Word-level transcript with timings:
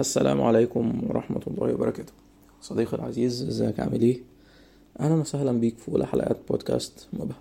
السلام 0.00 0.42
عليكم 0.42 1.00
ورحمة 1.08 1.40
الله 1.46 1.74
وبركاته. 1.74 2.12
صديقي 2.60 2.96
العزيز 2.96 3.42
ازيك؟ 3.42 3.80
عامل 3.80 4.00
إيه؟ 4.02 4.20
أهلا 5.00 5.14
وسهلا 5.14 5.52
بيك 5.52 5.78
في 5.78 5.88
اولى 5.88 6.06
حلقات 6.06 6.38
بودكاست 6.48 7.08
مبهم. 7.12 7.32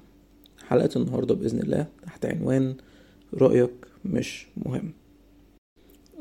حلقة 0.67 0.89
النهاردة 0.95 1.35
بإذن 1.35 1.59
الله 1.59 1.87
تحت 2.05 2.25
عنوان 2.25 2.75
رأيك 3.33 3.71
مش 4.05 4.47
مهم. 4.65 4.91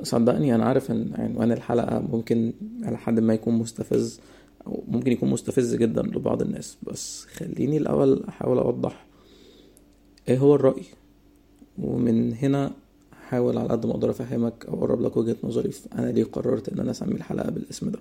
صدقني 0.03 0.55
أنا 0.55 0.65
عارف 0.65 0.91
إن 0.91 1.13
عنوان 1.15 1.53
الحلقة 1.53 1.99
ممكن 2.13 2.53
على 2.83 2.99
حد 2.99 3.21
ما 3.21 3.35
يكون 3.35 3.55
مستفز 3.55 4.21
أو 4.67 4.85
ممكن 4.89 5.13
يكون 5.13 5.31
مستفز 5.31 5.75
جدا 5.75 6.03
لبعض 6.03 6.43
الناس 6.43 6.77
بس 6.83 7.25
خليني 7.25 7.77
الأول 7.77 8.25
أحاول 8.29 8.59
أوضح 8.59 9.07
إيه 10.29 10.39
هو 10.39 10.55
الرأي. 10.55 10.83
ومن 11.79 12.35
هنا 12.35 12.73
هحاول 13.29 13.59
على 13.59 13.69
قد 13.69 13.87
ما 13.87 13.93
أقدر 13.93 14.11
أفهمك 14.11 14.67
أو 14.69 14.75
أقرب 14.75 15.01
لك 15.01 15.17
وجهة 15.17 15.37
نظري 15.45 15.71
أنا 15.99 16.07
ليه 16.07 16.25
قررت 16.25 16.69
إن 16.69 16.81
أنا 16.81 16.91
أسمي 16.91 17.15
الحلقة 17.15 17.51
بالاسم 17.51 17.91
ده؟ 17.91 17.99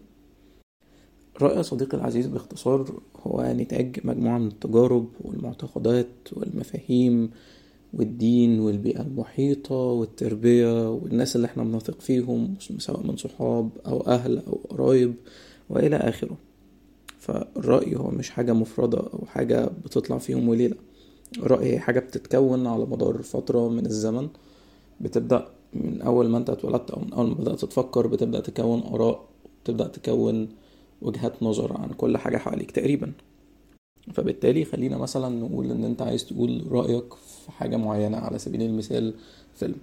رأي 1.42 1.64
صديقي 1.64 1.98
العزيز 1.98 2.28
باختصار 2.28 3.00
هو 3.24 3.54
نتاج 3.58 4.00
مجموعة 4.04 4.38
من 4.38 4.48
التجارب 4.48 5.08
والمعتقدات 5.22 6.08
والمفاهيم 6.34 7.32
والدين 7.94 8.60
والبيئة 8.60 9.02
المحيطة 9.02 9.76
والتربية 9.76 10.90
والناس 10.92 11.36
اللي 11.36 11.46
إحنا 11.46 11.64
بنثق 11.64 12.02
فيهم 12.02 12.56
سواء 12.78 13.08
من 13.08 13.18
صحاب 13.18 13.70
أو 13.86 14.02
أهل 14.02 14.38
أو 14.48 14.60
قرايب 14.70 15.14
وإلى 15.70 15.96
آخره. 15.96 16.38
فالرأي 17.20 17.96
هو 17.96 18.10
مش 18.12 18.30
حاجة 18.30 18.54
مفردة 18.54 18.98
أو 18.98 19.26
حاجة 19.26 19.66
بتطلع 19.86 20.18
في 20.18 20.32
يوم 20.32 20.50
وليلة. 20.50 20.76
الرأي 21.38 21.74
هي 21.74 21.80
حاجة 21.80 22.00
بتتكون 22.00 22.68
على 22.68 22.86
مدار 22.86 23.22
فترة 23.22 23.70
من 23.70 23.86
الزمن. 23.86 24.28
بتبدأ 25.02 25.48
من 25.74 26.02
أول 26.02 26.30
ما 26.30 26.38
أنت 26.38 26.50
اتولدت 26.50 26.92
أو 26.92 27.02
من 27.02 27.14
أول 27.14 27.28
ما 27.28 27.34
بدأت 27.34 27.66
تفكر 27.66 28.08
بتبدأ 28.08 28.40
تكون 28.40 28.84
آراء 28.94 29.24
بتبدأ 29.64 29.88
تكون 29.88 30.50
وجهات 31.02 31.44
نظر 31.44 31.78
عن 31.78 31.90
كل 31.90 32.18
حاجة 32.18 32.38
حواليك 32.38 32.72
تقريبا. 32.72 33.12
فبالتالي 34.14 34.66
خلينا 34.66 34.98
مثلا 34.98 35.30
نقول 35.30 35.72
إن 35.72 35.84
أنت 35.84 36.02
عايز 36.02 36.26
تقول 36.26 36.64
رأيك 36.72 37.14
في 37.14 37.52
حاجة 37.52 37.78
معينة 37.78 38.18
على 38.18 38.40
سبيل 38.40 38.62
المثال 38.62 39.14
فيلم. 39.56 39.76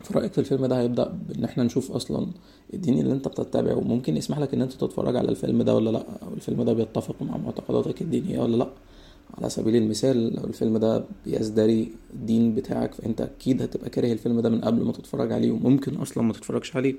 فرأيك 0.00 0.32
في 0.32 0.38
الفيلم 0.38 0.66
ده 0.66 0.80
هيبدأ 0.80 1.18
بإن 1.28 1.44
إحنا 1.44 1.64
نشوف 1.64 1.92
أصلا 1.92 2.26
الدين 2.74 2.98
اللي 2.98 3.12
أنت 3.12 3.28
بتتبعه. 3.28 3.80
ممكن 3.80 4.16
يسمح 4.16 4.38
لك 4.38 4.54
إن 4.54 4.62
أنت 4.62 4.72
تتفرج 4.72 5.16
على 5.16 5.28
الفيلم 5.28 5.62
ده 5.62 5.74
ولا 5.74 5.90
لأ؟ 5.90 6.04
أو 6.22 6.34
الفيلم 6.34 6.62
ده 6.62 6.72
بيتفق 6.72 7.22
مع 7.22 7.36
معتقداتك 7.36 8.02
الدينية 8.02 8.40
ولا 8.40 8.56
لأ؟ 8.56 8.70
على 9.34 9.48
سبيل 9.50 9.76
المثال 9.76 10.34
لو 10.36 10.44
الفيلم 10.44 10.78
ده 10.78 11.04
بيزدري 11.26 11.92
الدين 12.14 12.54
بتاعك 12.54 12.94
فأنت 12.94 13.20
أكيد 13.20 13.62
هتبقى 13.62 13.90
كاره 13.90 14.12
الفيلم 14.12 14.40
ده 14.40 14.48
من 14.50 14.60
قبل 14.60 14.84
ما 14.84 14.92
تتفرج 14.92 15.32
عليه 15.32 15.50
وممكن 15.50 15.94
أصلا 15.96 16.22
ما 16.24 16.32
تتفرجش 16.32 16.76
عليه. 16.76 16.94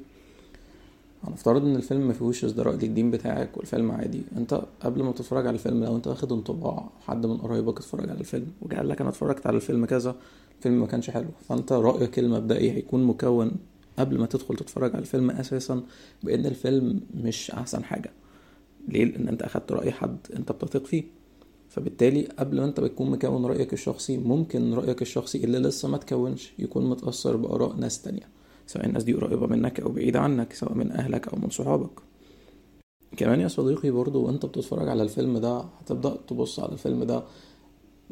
هنفترض 1.24 1.66
إن 1.66 1.76
الفيلم 1.76 2.08
ما 2.08 2.14
فيهوش 2.14 2.44
ازدراء 2.46 2.76
للدين 2.76 3.12
بتاعك 3.12 3.58
والفيلم 3.58 3.92
عادي. 3.92 4.22
أنت 4.38 4.62
قبل 4.82 5.04
ما 5.04 5.12
تتفرج 5.12 5.48
على 5.48 5.54
الفيلم 5.54 5.84
لو 5.84 5.96
أنت 5.96 6.08
واخد 6.08 6.32
انطباع 6.32 6.90
حد 7.06 7.26
من 7.26 7.38
قرايبك 7.38 7.78
اتفرج 7.78 8.10
على 8.10 8.20
الفيلم 8.20 8.48
وجه 8.62 8.76
قال 8.76 8.90
لك 8.90 9.02
أنا 9.02 9.10
اتفرجت 9.10 9.48
على 9.48 9.56
الفيلم 9.56 9.86
كذا 9.86 10.16
الفيلم 10.58 10.80
ما 10.80 10.88
كانش 10.88 11.10
حلو. 11.10 11.28
فأنت 11.50 11.72
رأيك 11.74 12.20
المبدئي 12.20 12.72
هيكون 12.72 13.04
مكون 13.04 13.52
قبل 14.00 14.20
ما 14.20 14.26
تدخل 14.26 14.56
تتفرج 14.56 14.92
على 14.92 15.00
الفيلم 15.02 15.32
أساسا 15.32 15.84
بأن 16.24 16.46
الفيلم 16.46 17.00
مش 17.24 17.52
أحسن 17.52 17.84
حاجة. 17.84 18.12
ليه؟ 18.88 19.06
لأن 19.06 19.28
أنت 19.28 19.42
أخدت 19.42 19.72
رأي 19.72 19.92
حد 19.92 20.18
أنت 20.36 20.52
بتثق 20.52 20.86
فيه. 20.86 21.17
فبالتالي 21.78 22.22
قبل 22.40 22.58
ما 22.60 22.66
انت 22.66 22.80
بتكون 22.80 23.10
مكون 23.12 23.46
رأيك 23.46 23.74
الشخصي 23.74 24.18
ممكن 24.18 24.74
رأيك 24.74 25.02
الشخصي 25.02 25.44
اللي 25.44 25.60
لسه 25.60 25.88
ما 25.88 25.98
تكونش 25.98 26.54
يكون 26.60 26.90
متأثر 26.90 27.36
بآراء 27.36 27.76
ناس 27.76 28.02
تانية 28.02 28.30
سواء 28.68 28.86
الناس 28.86 29.04
دي 29.04 29.14
قريبة 29.14 29.48
منك 29.48 29.80
أو 29.80 29.90
بعيدة 29.90 30.20
عنك 30.20 30.54
سواء 30.54 30.74
من 30.74 30.92
أهلك 30.92 31.28
أو 31.28 31.40
من 31.40 31.50
صحابك. 31.50 31.90
كمان 33.18 33.40
يا 33.40 33.48
صديقي 33.48 33.92
برضو 33.92 34.26
وانت 34.26 34.46
بتتفرج 34.46 34.88
على 34.88 35.04
الفيلم 35.04 35.38
ده 35.38 35.58
هتبدأ 35.82 36.18
تبص 36.28 36.60
على 36.60 36.72
الفيلم 36.72 37.04
ده 37.04 37.24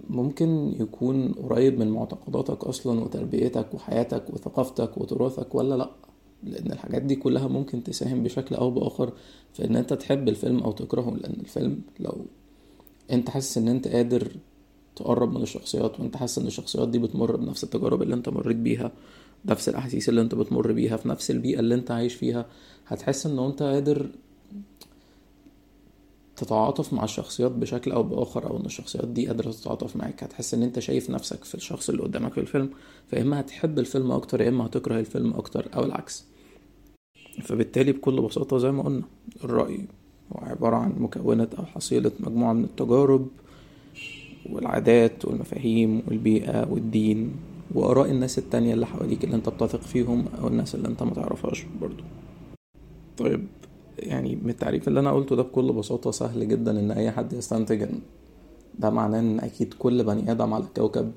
ممكن 0.10 0.74
يكون 0.80 1.32
قريب 1.34 1.80
من 1.80 1.90
معتقداتك 1.90 2.64
أصلا 2.64 3.00
وتربيتك 3.00 3.74
وحياتك 3.74 4.30
وثقافتك 4.34 4.98
وتراثك 4.98 5.56
ولا 5.56 5.76
لأ؟ 5.76 5.90
لأن 6.44 6.72
الحاجات 6.72 7.02
دي 7.02 7.16
كلها 7.16 7.48
ممكن 7.48 7.84
تساهم 7.84 8.24
بشكل 8.24 8.56
أو 8.56 8.72
بآخر 8.72 9.12
في 9.54 9.66
إن 9.66 9.76
أنت 9.76 9.94
تحب 9.94 10.28
الفيلم 10.30 10.60
أو 10.60 10.72
تكرهه 10.72 11.10
لأن 11.16 11.34
الفيلم 11.40 11.82
لو 12.00 12.26
أنت 13.12 13.30
حاسس 13.30 13.58
إن 13.58 13.68
أنت 13.68 13.88
قادر 13.88 14.32
تقرب 14.96 15.34
من 15.34 15.42
الشخصيات 15.42 16.00
وأنت 16.00 16.18
حاسس 16.18 16.38
إن 16.38 16.48
الشخصيات 16.48 16.90
دي 16.90 17.00
بتمر 17.00 17.36
بنفس 17.36 17.64
التجارب 17.64 18.02
اللي 18.02 18.16
أنت 18.16 18.30
مريت 18.30 18.58
بيها 18.58 18.92
نفس 19.46 19.70
الأحاسيس 19.70 20.10
اللي 20.10 20.22
انت 20.22 20.36
بتمر 20.36 20.72
بيها 20.72 20.98
في 20.98 21.10
نفس 21.10 21.32
البيئة 21.32 21.60
اللي 21.60 21.76
انت 21.76 21.92
عايش 21.92 22.14
فيها 22.14 22.46
هتحس 22.88 23.26
ان 23.26 23.40
انت 23.40 23.64
قادر 23.64 24.10
تتعاطف 26.36 26.94
مع 26.94 27.04
الشخصيات 27.04 27.52
بشكل 27.52 27.92
أو 27.92 28.04
بآخر 28.04 28.50
أو 28.50 28.58
ان 28.58 28.66
الشخصيات 28.66 29.08
دي 29.08 29.28
قادرة 29.28 29.52
تتعاطف 29.52 29.96
معاك. 29.96 30.24
هتحس 30.24 30.54
ان 30.54 30.64
انت 30.64 30.80
شايف 30.80 31.10
نفسك 31.10 31.44
في 31.44 31.56
الشخص 31.56 31.90
اللي 31.90 32.02
قدامك 32.04 32.34
في 32.34 32.40
الفيلم 32.40 32.70
فاما 33.08 33.40
هتحب 33.40 33.80
الفيلم 33.80 34.12
أكتر 34.12 34.42
يا 34.42 34.50
إما 34.50 34.66
هتكره 34.66 35.00
الفيلم 35.00 35.34
أكتر 35.34 35.70
أو 35.76 35.84
العكس. 35.84 36.26
فبالتالي 37.44 37.92
بكل 37.92 38.22
بساطة 38.22 38.58
زي 38.58 38.72
ما 38.72 38.84
قلنا 38.84 39.04
الرأي 39.44 39.88
هو 40.34 40.46
عباره 40.46 40.76
عن 40.76 40.94
مكونات 41.00 41.54
أو 41.54 41.66
حصيلة 41.66 42.12
مجموعة 42.20 42.54
من 42.54 42.64
التجارب 42.64 43.28
والعادات 44.52 45.26
والمفاهيم 45.26 46.02
والبيئة 46.08 46.68
والدين 46.72 47.32
وآراء 47.76 48.12
الناس 48.12 48.38
التانية 48.38 48.74
اللي 48.74 48.86
حواليك 48.86 49.24
اللي 49.24 49.36
أنت 49.36 49.50
بتثق 49.50 49.82
فيهم 49.82 50.26
أو 50.42 50.48
الناس 50.48 50.76
اللي 50.76 50.88
أنت 50.88 51.04
متعرفهاش 51.04 51.66
برضو. 51.82 52.04
طيب 53.18 53.48
يعني 54.00 54.36
من 54.36 54.50
التعريف 54.50 54.88
اللي 54.88 55.00
أنا 55.00 55.12
قلته 55.12 55.36
ده 55.36 55.44
بكل 55.44 55.74
بساطة 55.74 56.12
سهل 56.12 56.48
جدا 56.48 56.80
إن 56.80 56.92
أي 56.92 57.12
حد 57.12 57.34
يستنتج 57.34 57.86
ده 58.80 58.90
معناه 58.90 59.20
إن 59.20 59.40
أكيد 59.40 59.74
كل 59.74 60.04
بني 60.04 60.32
آدم 60.32 60.54
على 60.54 60.64
الكوكب 60.64 61.12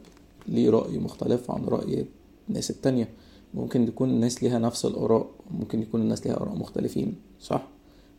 ليه 0.48 0.70
رأي 0.70 0.98
مختلف 0.98 1.50
عن 1.50 1.64
رأي 1.64 2.04
الناس 2.48 2.70
التانية. 2.70 3.08
ممكن 3.54 3.86
تكون 3.86 4.08
الناس 4.10 4.42
ليها 4.42 4.58
نفس 4.58 4.84
الآراء 4.84 5.26
ممكن 5.50 5.82
يكون 5.82 6.00
الناس 6.00 6.26
ليها 6.26 6.36
آراء 6.36 6.54
مختلفين 6.54 7.14
صح؟ 7.40 7.62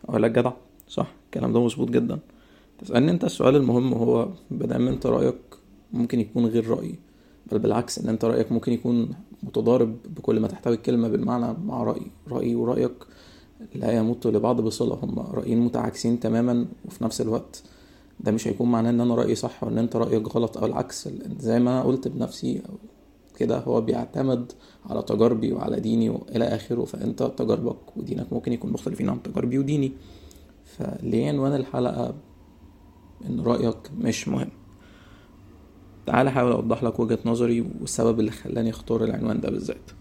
لك 0.10 0.32
جدع؟ 0.32 0.52
صح 0.90 1.08
الكلام 1.26 1.54
ده 1.54 1.66
مظبوط 1.66 1.90
جدا. 1.90 2.20
تسألني 2.80 3.12
أنت 3.12 3.24
السؤال 3.24 3.56
المهم 3.56 3.94
هو 3.94 4.30
بدل 4.52 4.88
أنت 4.88 5.06
رأيك 5.06 5.36
ممكن 5.94 6.20
يكون 6.20 6.46
غير 6.46 6.68
رأيي 6.68 6.96
بل 7.52 7.60
بالعكس 7.60 8.00
إن 8.00 8.10
أنت 8.10 8.26
رأيك 8.26 8.52
ممكن 8.52 8.74
يكون 8.74 9.10
متضارب 9.44 9.98
بكل 10.16 10.40
ما 10.40 10.48
تحتوي 10.48 10.76
الكلمة 10.76 11.08
بالمعنى 11.08 11.58
مع 11.66 11.84
رايي 11.84 12.12
رأيي 12.28 12.56
ورأيك 12.56 12.94
لا 13.76 13.92
يمت 13.92 14.28
لبعض 14.28 14.62
بصلة. 14.62 15.00
هم 15.04 15.20
رأيين 15.20 15.60
متعاكسين 15.60 16.20
تماما 16.20 16.66
وفي 16.86 17.04
نفس 17.04 17.22
الوقت 17.22 17.64
ده 18.20 18.32
مش 18.32 18.48
هيكون 18.48 18.72
معناه 18.72 18.90
إن 18.90 19.02
أنا 19.02 19.16
رأيي 19.16 19.36
صح 19.36 19.64
وان 19.64 19.78
أنت 19.78 19.96
رأيك 19.96 20.36
غلط 20.36 20.58
أو 20.58 20.66
العكس. 20.66 21.10
زي 21.40 21.60
ما 21.60 21.72
أنا 21.72 21.84
قلت 21.84 22.08
بنفسي 22.08 22.62
كده 23.38 23.58
هو 23.58 23.82
بيعتمد 23.82 24.52
على 24.86 25.02
تجاربي 25.02 25.54
وعلى 25.54 25.80
ديني 25.80 26.10
وإلى 26.10 26.46
آخره. 26.46 26.86
فأنت 26.86 27.24
تجاربك 27.24 27.98
ودينك 27.98 28.34
ممكن 28.34 28.54
يكون 28.54 28.72
مختلفين 28.72 29.10
عن 29.10 29.24
تجاربي 29.24 29.60
وديني. 29.60 29.92
فليه 30.80 31.28
عنوان 31.28 31.56
الحلقة 31.56 32.14
إن 33.30 33.42
رأيك 33.42 33.78
مش 33.98 34.28
مهم؟ 34.28 34.50
تعال 36.06 36.28
أحاول 36.28 36.52
أوضح 36.52 36.84
لك 36.84 37.00
وجهة 37.00 37.20
نظري 37.26 37.62
والسبب 37.82 38.20
اللي 38.20 38.32
خلاني 38.32 38.70
أختار 38.70 39.04
العنوان 39.04 39.42
ده 39.42 39.50
بالذات. 39.50 39.92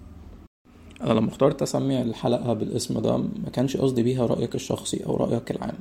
أنا 1.03 1.13
لما 1.13 1.29
اخترت 1.29 1.63
أسمي 1.63 2.03
الحلقة 2.03 2.53
بالاسم 2.53 3.01
ده 3.01 3.17
ما 3.17 3.51
كانش 3.53 3.77
قصدي 3.77 4.03
بيها 4.03 4.27
رأيك 4.27 4.55
الشخصي 4.55 5.07
أو 5.07 5.17
رأيك 5.17 5.51
العام. 5.51 5.75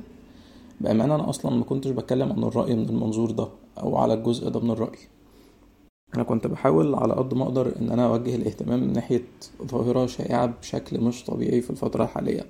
بأمانة 0.80 1.14
أنا 1.14 1.30
أصلا 1.30 1.56
ما 1.56 1.64
كنتش 1.64 1.90
بتكلم 1.90 2.32
عن 2.32 2.44
الرأي 2.44 2.74
من 2.74 2.88
المنظور 2.88 3.30
ده 3.30 3.48
أو 3.78 3.96
على 3.96 4.14
الجزء 4.14 4.48
ده 4.48 4.60
من 4.60 4.70
الرأي. 4.70 4.98
أنا 6.14 6.22
كنت 6.22 6.46
بحاول 6.46 6.94
على 6.94 7.12
قد 7.14 7.34
ما 7.34 7.44
أقدر 7.44 7.72
إن 7.80 7.90
أنا 7.90 8.06
أوجه 8.06 8.34
الاهتمام 8.34 8.80
من 8.80 8.92
ناحية 8.92 9.24
ظاهرة 9.62 10.06
شائعة 10.06 10.46
بشكل 10.46 11.00
مش 11.00 11.24
طبيعي 11.24 11.60
في 11.60 11.70
الفترة 11.70 12.04
الحالية 12.04 12.46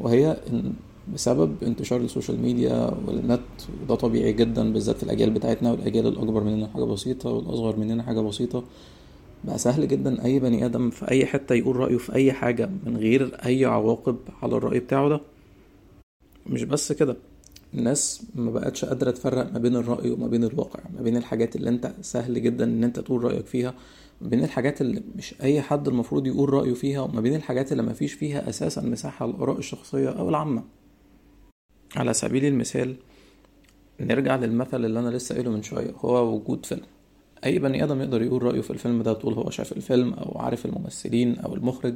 وهي 0.00 0.36
إن 0.48 0.72
بسبب 1.14 1.56
انتشار 1.62 2.00
ال 2.00 2.06
social 2.06 2.40
media 2.40 2.90
والنت 3.06 3.40
وده 3.82 3.94
طبيعي 3.94 4.32
جدا 4.32 4.72
بالذات 4.72 4.96
في 4.96 5.02
الأجيال 5.02 5.30
بتاعتنا 5.30 5.70
والأجيال 5.70 6.06
الأكبر 6.06 6.44
مننا 6.44 6.68
حاجة 6.68 6.84
بسيطة 6.84 7.30
والأصغر 7.30 7.76
مننا 7.76 8.02
حاجة 8.02 8.20
بسيطة. 8.20 8.64
بقى 9.44 9.58
سهل 9.58 9.88
جدا 9.88 10.24
أي 10.24 10.38
بني 10.38 10.64
آدم 10.66 10.90
في 10.90 11.10
أي 11.10 11.26
حتة 11.26 11.54
يقول 11.54 11.76
رأيه 11.76 11.96
في 11.98 12.14
أي 12.14 12.32
حاجة 12.32 12.70
من 12.86 12.96
غير 12.96 13.36
أي 13.46 13.64
عواقب 13.64 14.16
على 14.42 14.56
الرأي 14.56 14.80
بتاعه 14.80 15.08
ده. 15.08 15.20
مش 16.46 16.62
بس 16.64 16.92
كده 16.92 17.16
الناس 17.74 18.22
ما 18.34 18.50
بقتش 18.50 18.84
قادرة 18.84 19.10
تفرق 19.10 19.52
ما 19.52 19.58
بين 19.58 19.76
الرأي 19.76 20.10
وما 20.10 20.26
بين 20.28 20.44
الواقع 20.44 20.80
ما 20.96 21.02
بين 21.02 21.16
الحاجات 21.16 21.56
اللي 21.56 21.70
أنت 21.70 21.92
سهل 22.00 22.42
جدا 22.42 22.64
إن 22.64 22.84
أنت 22.84 22.98
تقول 23.00 23.24
رأيك 23.24 23.46
فيها 23.46 23.74
ما 24.20 24.28
بين 24.28 24.44
الحاجات 24.44 24.80
اللي 24.80 25.02
مش 25.16 25.34
أي 25.42 25.62
حد 25.62 25.88
المفروض 25.88 26.26
يقول 26.26 26.50
رأيه 26.54 26.74
فيها 26.74 27.00
وما 27.00 27.20
بين 27.20 27.34
الحاجات 27.34 27.72
اللي 27.72 27.82
ما 27.82 27.92
فيش 27.92 28.12
فيها 28.12 28.48
أساسا 28.48 28.82
مساحة 28.82 29.26
للآراء 29.26 29.58
الشخصية 29.58 30.08
أو 30.08 30.28
العامة. 30.28 30.62
على 31.96 32.14
سبيل 32.14 32.44
المثال 32.44 32.96
نرجع 34.00 34.36
للمثل 34.36 34.84
اللي 34.84 35.00
أنا 35.00 35.08
لسه 35.08 35.34
قايله 35.34 35.50
من 35.50 35.62
شوية 35.62 35.90
هو 35.98 36.34
وجود 36.34 36.66
فيلم. 36.66 36.82
أي 37.44 37.58
بني 37.58 37.84
آدم 37.84 38.00
يقدر 38.00 38.22
يقول 38.22 38.42
رأيه 38.42 38.60
في 38.60 38.70
الفيلم 38.70 39.02
ده 39.02 39.12
طول 39.12 39.34
هو 39.34 39.50
شاف 39.50 39.72
الفيلم 39.72 40.12
أو 40.14 40.38
عارف 40.40 40.66
الممثلين 40.66 41.38
أو 41.38 41.54
المخرج 41.54 41.94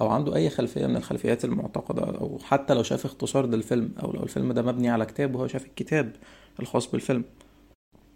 أو 0.00 0.08
عنده 0.08 0.36
أي 0.36 0.50
خلفية 0.50 0.86
من 0.86 0.96
الخلفيات 0.96 1.44
المعتقدة 1.44 2.02
أو 2.02 2.38
حتى 2.42 2.74
لو 2.74 2.82
شاف 2.82 3.04
اختصار 3.04 3.46
للفيلم 3.46 3.90
أو 4.02 4.12
لو 4.12 4.22
الفيلم 4.22 4.52
ده 4.52 4.62
مبني 4.62 4.88
على 4.88 5.06
كتاب 5.06 5.34
وهو 5.34 5.46
شاف 5.46 5.66
الكتاب 5.66 6.12
الخاص 6.60 6.90
بالفيلم. 6.90 7.24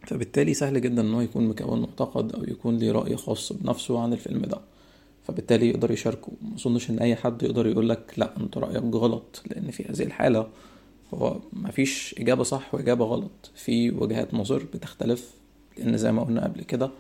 فبالتالي 0.07 0.55
سهل 0.55 0.81
جدا 0.81 1.03
إن 1.03 1.15
هو 1.15 1.21
يكون 1.21 1.49
مكون 1.49 1.81
معتقد 1.81 2.33
أو 2.33 2.45
يكون 2.45 2.79
ليه 2.79 2.93
رأي 2.93 3.17
خاص 3.17 3.53
بنفسه 3.53 4.01
عن 4.01 4.13
الفيلم 4.13 4.43
ده. 4.43 4.61
فبالتالي 5.25 5.69
يقدر 5.69 5.91
يشاركه. 5.91 6.33
ما 6.67 6.81
إن 6.91 6.99
أي 6.99 7.17
حد 7.17 7.43
يقدر 7.43 7.67
يقول 7.67 7.89
لك 7.89 8.13
لا 8.17 8.37
أنت 8.41 8.59
رأيك 8.59 8.95
غلط 8.95 9.43
لأن 9.51 9.71
في 9.71 9.85
هذه 9.85 10.03
الحالة 10.03 10.49
هو 11.15 11.41
مفيش 11.53 12.15
إجابة 12.19 12.43
صح 12.43 12.75
وإجابة 12.75 13.05
غلط. 13.05 13.51
في 13.55 13.91
وجهات 13.91 14.35
نظر 14.35 14.63
بتختلف 14.75 15.31
لأن 15.79 15.97
زي 15.97 16.13
ما 16.13 16.23
قلنا 16.25 16.45
قبل 16.45 16.63
كده 16.63 16.91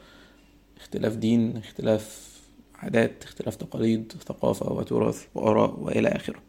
اختلاف 0.76 1.17
دين 1.17 1.56
اختلاف 1.56 2.32
عادات 2.75 3.25
اختلاف 3.25 3.56
تقاليد 3.56 4.12
ثقافة 4.26 4.73
وتراث 4.73 5.25
وآراء 5.35 5.81
وإلى 5.81 6.08
آخره. 6.08 6.41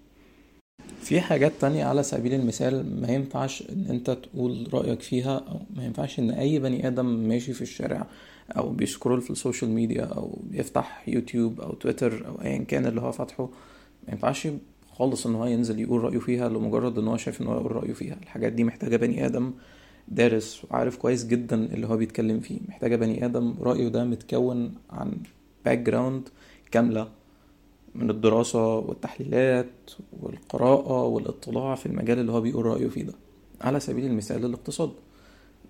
في 1.02 1.22
حاجات 1.22 1.52
تانية 1.62 1.86
على 1.86 2.04
سبيل 2.04 2.34
المثال 2.34 3.02
ما 3.02 3.08
ينفعش 3.08 3.64
إن 3.70 3.86
أنت 3.90 4.10
تقول 4.10 4.68
رأيك 4.74 5.02
فيها 5.02 5.38
أو 5.38 5.60
ما 5.76 5.86
ينفعش 5.86 6.20
إن 6.20 6.32
أي 6.32 6.60
بني 6.60 6.88
آدم 6.88 7.06
ماشي 7.06 7.54
في 7.54 7.62
الشارع 7.62 8.08
أو 8.52 8.70
بي 8.70 8.83
scroll 8.83 9.22
في 9.22 9.30
ال 9.30 9.36
social 9.36 9.72
media 9.72 10.04
أو 10.04 10.40
بيفتح 10.44 11.10
يوتيوب 11.10 11.62
أو 11.62 11.74
تويتر 11.74 12.28
أو 12.28 12.42
ايا 12.42 12.58
كان 12.58 12.86
اللي 12.86 13.02
هو 13.02 13.12
فاتحه 13.12 13.44
ما 14.08 14.14
ينفعش 14.14 14.48
خالص 14.98 15.26
إن 15.28 15.36
هو 15.36 15.46
ينزل 15.46 15.80
يقول 15.80 16.04
رأيه 16.04 16.20
فيها 16.20 16.50
لمجرد 16.50 16.98
إن 16.98 17.08
هو 17.08 17.18
شايف 17.18 17.42
إن 17.42 17.48
هو 17.48 17.56
يقول 17.56 17.72
رأيه 17.72 17.94
فيها. 17.94 18.18
الحاجات 18.24 18.54
دي 18.54 18.64
محتاجة 18.64 18.96
بني 18.98 19.26
آدم 19.26 19.52
دارس 20.08 20.66
وعارف 20.72 20.98
كويس 20.98 21.26
جدا 21.26 21.56
اللي 21.74 21.88
هو 21.88 21.98
بيتكلم 21.98 22.40
فيه. 22.40 22.60
محتاجة 22.68 22.96
بني 22.96 23.26
آدم 23.26 23.54
رأيه 23.62 23.88
ده 23.88 24.04
متكون 24.04 24.74
عن 24.90 25.12
background 25.66 26.30
كاملة 26.72 27.08
من 27.96 28.10
الدراسة 28.10 28.76
والتحليلات 28.78 29.92
والقراءة 30.22 31.04
والإطلاع 31.06 31.76
في 31.76 31.86
المجال 31.86 32.20
اللي 32.20 32.32
هو 32.32 32.42
بيقول 32.42 32.66
رأيه 32.66 32.88
فيه 32.88 33.04
ده. 33.04 33.14
على 33.62 33.80
سبيل 33.80 34.06
المثال 34.06 34.46
الاقتصاد. 34.46 34.92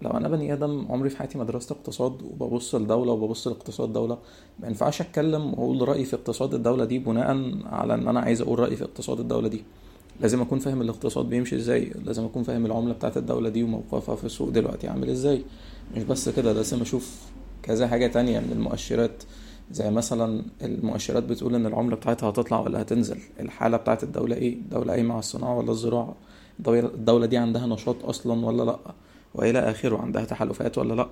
لو 0.02 0.12
أنا 0.12 0.28
بني 0.28 0.54
آدم 0.54 0.86
عمري 0.90 1.10
في 1.10 1.18
حياتي 1.18 1.38
ما 1.38 1.44
درست 1.44 1.72
اقتصاد 1.72 2.22
وببص 2.22 2.76
لدولة 2.76 3.12
وببص 3.12 3.48
لاقتصاد 3.48 3.94
دولة 3.94 4.18
ما 4.60 4.68
ينفعش 4.68 5.02
أتكلم 5.02 5.54
وأقول 5.54 5.90
رأيي 5.90 6.06
في 6.06 6.16
اقتصاد 6.16 6.54
الدولة 6.54 6.86
دي 6.86 7.00
بناء 7.00 7.52
على 7.66 7.94
إن 7.94 8.08
أنا 8.08 8.20
عايز 8.20 8.42
أقول 8.42 8.60
رأيي 8.60 8.76
في 8.76 8.84
اقتصاد 8.84 9.20
الدولة 9.20 9.48
دي. 9.48 9.64
لازم 10.22 10.42
أكون 10.42 10.60
فاهم 10.60 10.82
الاقتصاد 10.82 11.26
بيمشي 11.30 11.56
إزاي 11.56 11.94
لازم 12.06 12.26
أكون 12.26 12.44
فاهم 12.44 12.66
العملة 12.66 12.94
بتاعت 12.94 13.18
الدولة 13.18 13.50
دي 13.50 13.64
وموقفها 13.64 14.16
في 14.16 14.24
السوق 14.24 14.50
دلوقتي 14.50 14.88
عامل 14.88 15.10
إزاي. 15.10 15.42
مش 15.96 16.04
بس 16.04 16.30
كده 16.30 16.54
لازم 16.54 16.82
أشوف 16.82 17.22
كذا 17.64 17.88
حاجة 17.88 18.08
تانية 18.08 18.40
من 18.40 18.52
المؤشرات. 18.52 19.24
زي 19.72 19.92
مثلا 19.92 20.42
المؤشرات 20.62 21.24
بتقول 21.24 21.56
إن 21.56 21.66
العملة 21.66 21.96
بتاعتها 21.96 22.30
هتطلع 22.30 22.60
ولا 22.60 22.82
هتنزل. 22.82 23.18
الحالة 23.40 23.78
بتاعت 23.78 24.04
الدولة 24.04 24.36
إيه؟ 24.36 24.54
الدولة 24.54 24.94
قايمه 24.94 25.12
على 25.14 25.20
الصناعة 25.20 25.58
ولا 25.58 25.72
الزراعة؟ 25.72 26.16
الدولة 26.68 27.26
دي 27.26 27.38
عندها 27.38 27.66
نشاط 27.68 28.06
أصلا 28.06 28.46
ولا 28.46 28.64
لأ؟ 28.64 28.80
وإلى 29.38 29.60
آخره 29.60 29.98
عندها 29.98 30.26
تحالفات 30.26 30.78
ولا 30.78 30.94
لأ. 30.94 31.08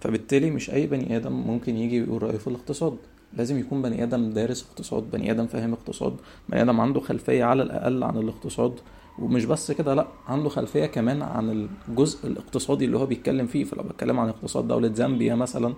فبالتالي 0.00 0.50
مش 0.50 0.70
أي 0.70 0.86
بني 0.86 1.16
آدم 1.16 1.32
ممكن 1.32 1.76
يجي 1.76 1.98
يقول 1.98 2.22
رأيه 2.22 2.38
في 2.38 2.46
الاقتصاد. 2.46 2.96
لازم 3.36 3.58
يكون 3.58 3.82
بني 3.82 4.02
آدم 4.02 4.30
دارس 4.30 4.66
اقتصاد 4.70 5.10
بني 5.10 5.30
آدم 5.30 5.46
فاهم 5.46 5.72
اقتصاد 5.72 6.16
بني 6.48 6.62
آدم 6.62 6.80
عنده 6.80 7.00
خلفية 7.00 7.44
على 7.44 7.62
الأقل 7.62 8.04
عن 8.04 8.16
الاقتصاد. 8.18 8.72
ومش 9.18 9.44
بس 9.44 9.72
كده 9.72 9.94
لأ 9.94 10.06
عنده 10.28 10.48
خلفية 10.48 10.86
كمان 10.86 11.22
عن 11.22 11.68
الجزء 11.88 12.26
الاقتصادي 12.26 12.84
اللي 12.84 12.98
هو 12.98 13.06
بيتكلم 13.06 13.46
فيه. 13.46 13.64
فلو 13.64 13.82
بتكلم 13.82 14.20
عن 14.20 14.28
اقتصاد 14.28 14.68
دولة 14.68 14.92
زامبيا 14.92 15.34
مثلا 15.34 15.74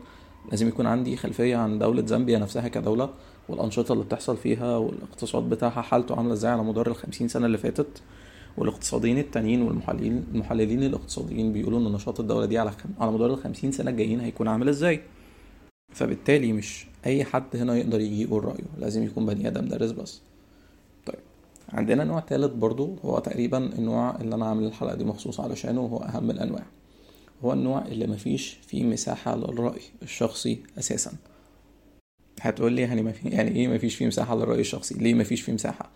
لازم 0.51 0.69
يكون 0.69 0.87
عندي 0.87 1.17
خلفية 1.17 1.57
عن 1.57 1.79
دولة 1.79 2.07
زامبيا 2.07 2.39
نفسها 2.39 2.69
كدولة 2.69 3.11
والأنشطة 3.49 3.93
اللي 3.93 4.05
بتحصل 4.05 4.37
فيها 4.37 4.77
والإقتصاد 4.77 5.49
بتاعها 5.49 5.81
حالته 5.83 6.17
عاملة 6.17 6.33
إزاي 6.33 6.51
على 6.53 6.63
مدار 6.63 6.87
الخمسين 6.87 7.29
سنة 7.29 7.47
اللي 7.47 7.59
فاتت. 7.59 8.03
والاقتصاديين 8.57 9.19
التانيين 9.19 9.63
والمحللين 9.63 10.25
المحللين 10.35 10.83
الاقتصاديين 10.83 11.53
بيقولوا 11.53 11.79
إن 11.79 11.93
نشاط 11.93 12.21
الدولة 12.21 12.47
دي 12.47 12.59
على 12.59 12.71
خم... 12.71 12.91
على 13.01 13.13
مدار 13.13 13.31
الخمسين 13.31 13.73
سنة 13.73 13.91
الجايين 13.91 14.21
هيكون 14.21 14.49
عامل 14.49 14.69
إزاي. 14.69 15.01
فبالتالي 15.93 16.53
مش 16.53 16.87
أي 17.07 17.25
حد 17.25 17.57
هنا 17.57 17.77
يقدر 17.77 18.01
يجي 18.01 18.23
يقول 18.23 18.45
رأيه. 18.45 18.65
لازم 18.79 19.03
يكون 19.03 19.27
بني 19.27 19.49
آدم 19.49 19.65
دارس 19.65 19.91
بس. 19.91 20.21
طيب 21.07 21.19
عندنا 21.69 22.05
نوع 22.05 22.21
تالت 22.21 22.53
برضو 22.53 22.97
هو 23.05 23.19
تقريبا 23.19 23.59
النوع 23.59 24.17
اللي 24.21 24.35
أنا 24.35 24.47
عامل 24.47 24.65
الحلقة 24.65 24.95
دي 24.95 25.05
مخصوص 25.05 25.41
علشانه 25.41 25.81
وهو 25.81 25.99
أهم 25.99 26.31
الأنواع. 26.31 26.67
هو 27.45 27.53
النوع 27.53 27.85
اللي 27.87 28.07
مفيش 28.07 28.59
فيه 28.67 28.85
مساحة 28.85 29.37
للرأي 29.37 29.81
الشخصي 30.03 30.63
أساسا. 30.79 31.13
هتقول 32.41 32.73
لي 32.73 32.83
يعني 32.83 33.03
ما 33.03 33.13
في 33.13 33.29
يعني 33.29 33.51
إيه 33.57 33.69
مفيش 33.69 33.95
فيه 33.95 34.07
مساحة 34.07 34.37
للرأي 34.37 34.61
الشخصي؟ 34.61 34.95
ليه 34.95 35.15
مفيش 35.15 35.41
فيه 35.43 35.53
مساحة؟ 35.53 35.91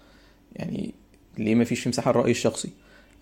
يعني 0.56 0.94
ليه 1.38 1.54
مفيش 1.54 1.88
مساحة 1.88 2.10
للراي 2.10 2.30
الشخصي؟ 2.30 2.70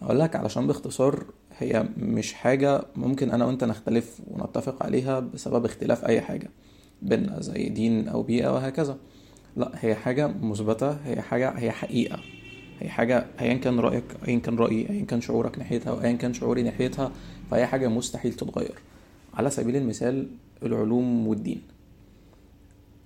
أقول 0.02 0.20
لك 0.20 0.36
علشان 0.36 0.66
باختصار 0.66 1.24
هي 1.58 1.88
مش 1.96 2.32
حاجة 2.32 2.84
ممكن 2.96 3.30
أنا 3.30 3.44
وأنت 3.44 3.64
نختلف 3.64 4.20
ونتفق 4.30 4.82
عليها 4.82 5.20
بسبب 5.20 5.64
اختلاف 5.64 6.04
أي 6.04 6.20
حاجة 6.20 6.50
بينا 7.02 7.40
زي 7.40 7.68
دين 7.68 8.08
أو 8.08 8.22
بيئة 8.22 8.54
وهكذا. 8.54 8.96
لا 9.56 9.70
هي 9.74 9.94
حاجة 9.94 10.26
مثبتة 10.26 10.90
هي 10.90 11.22
حاجة 11.22 11.50
هي 11.50 11.70
حقيقة. 11.70 12.20
هي 12.80 12.88
حاجة 12.88 13.26
ايا 13.40 13.54
كان 13.54 13.80
رأيك 13.80 14.04
ايا 14.28 14.38
كان 14.38 14.56
رأيي 14.56 14.90
ايا 14.90 15.04
كان 15.04 15.20
شعورك 15.20 15.58
ناحيتها 15.58 15.90
أو 15.90 16.00
ايا 16.00 16.12
كان 16.12 16.34
شعوري 16.34 16.62
ناحيتها 16.62 17.12
فهي 17.50 17.66
حاجة 17.66 17.88
مستحيل 17.88 18.32
تتغير. 18.32 18.74
على 19.34 19.50
سبيل 19.50 19.76
المثال 19.76 20.28
العلوم 20.62 21.28
والدين. 21.28 21.62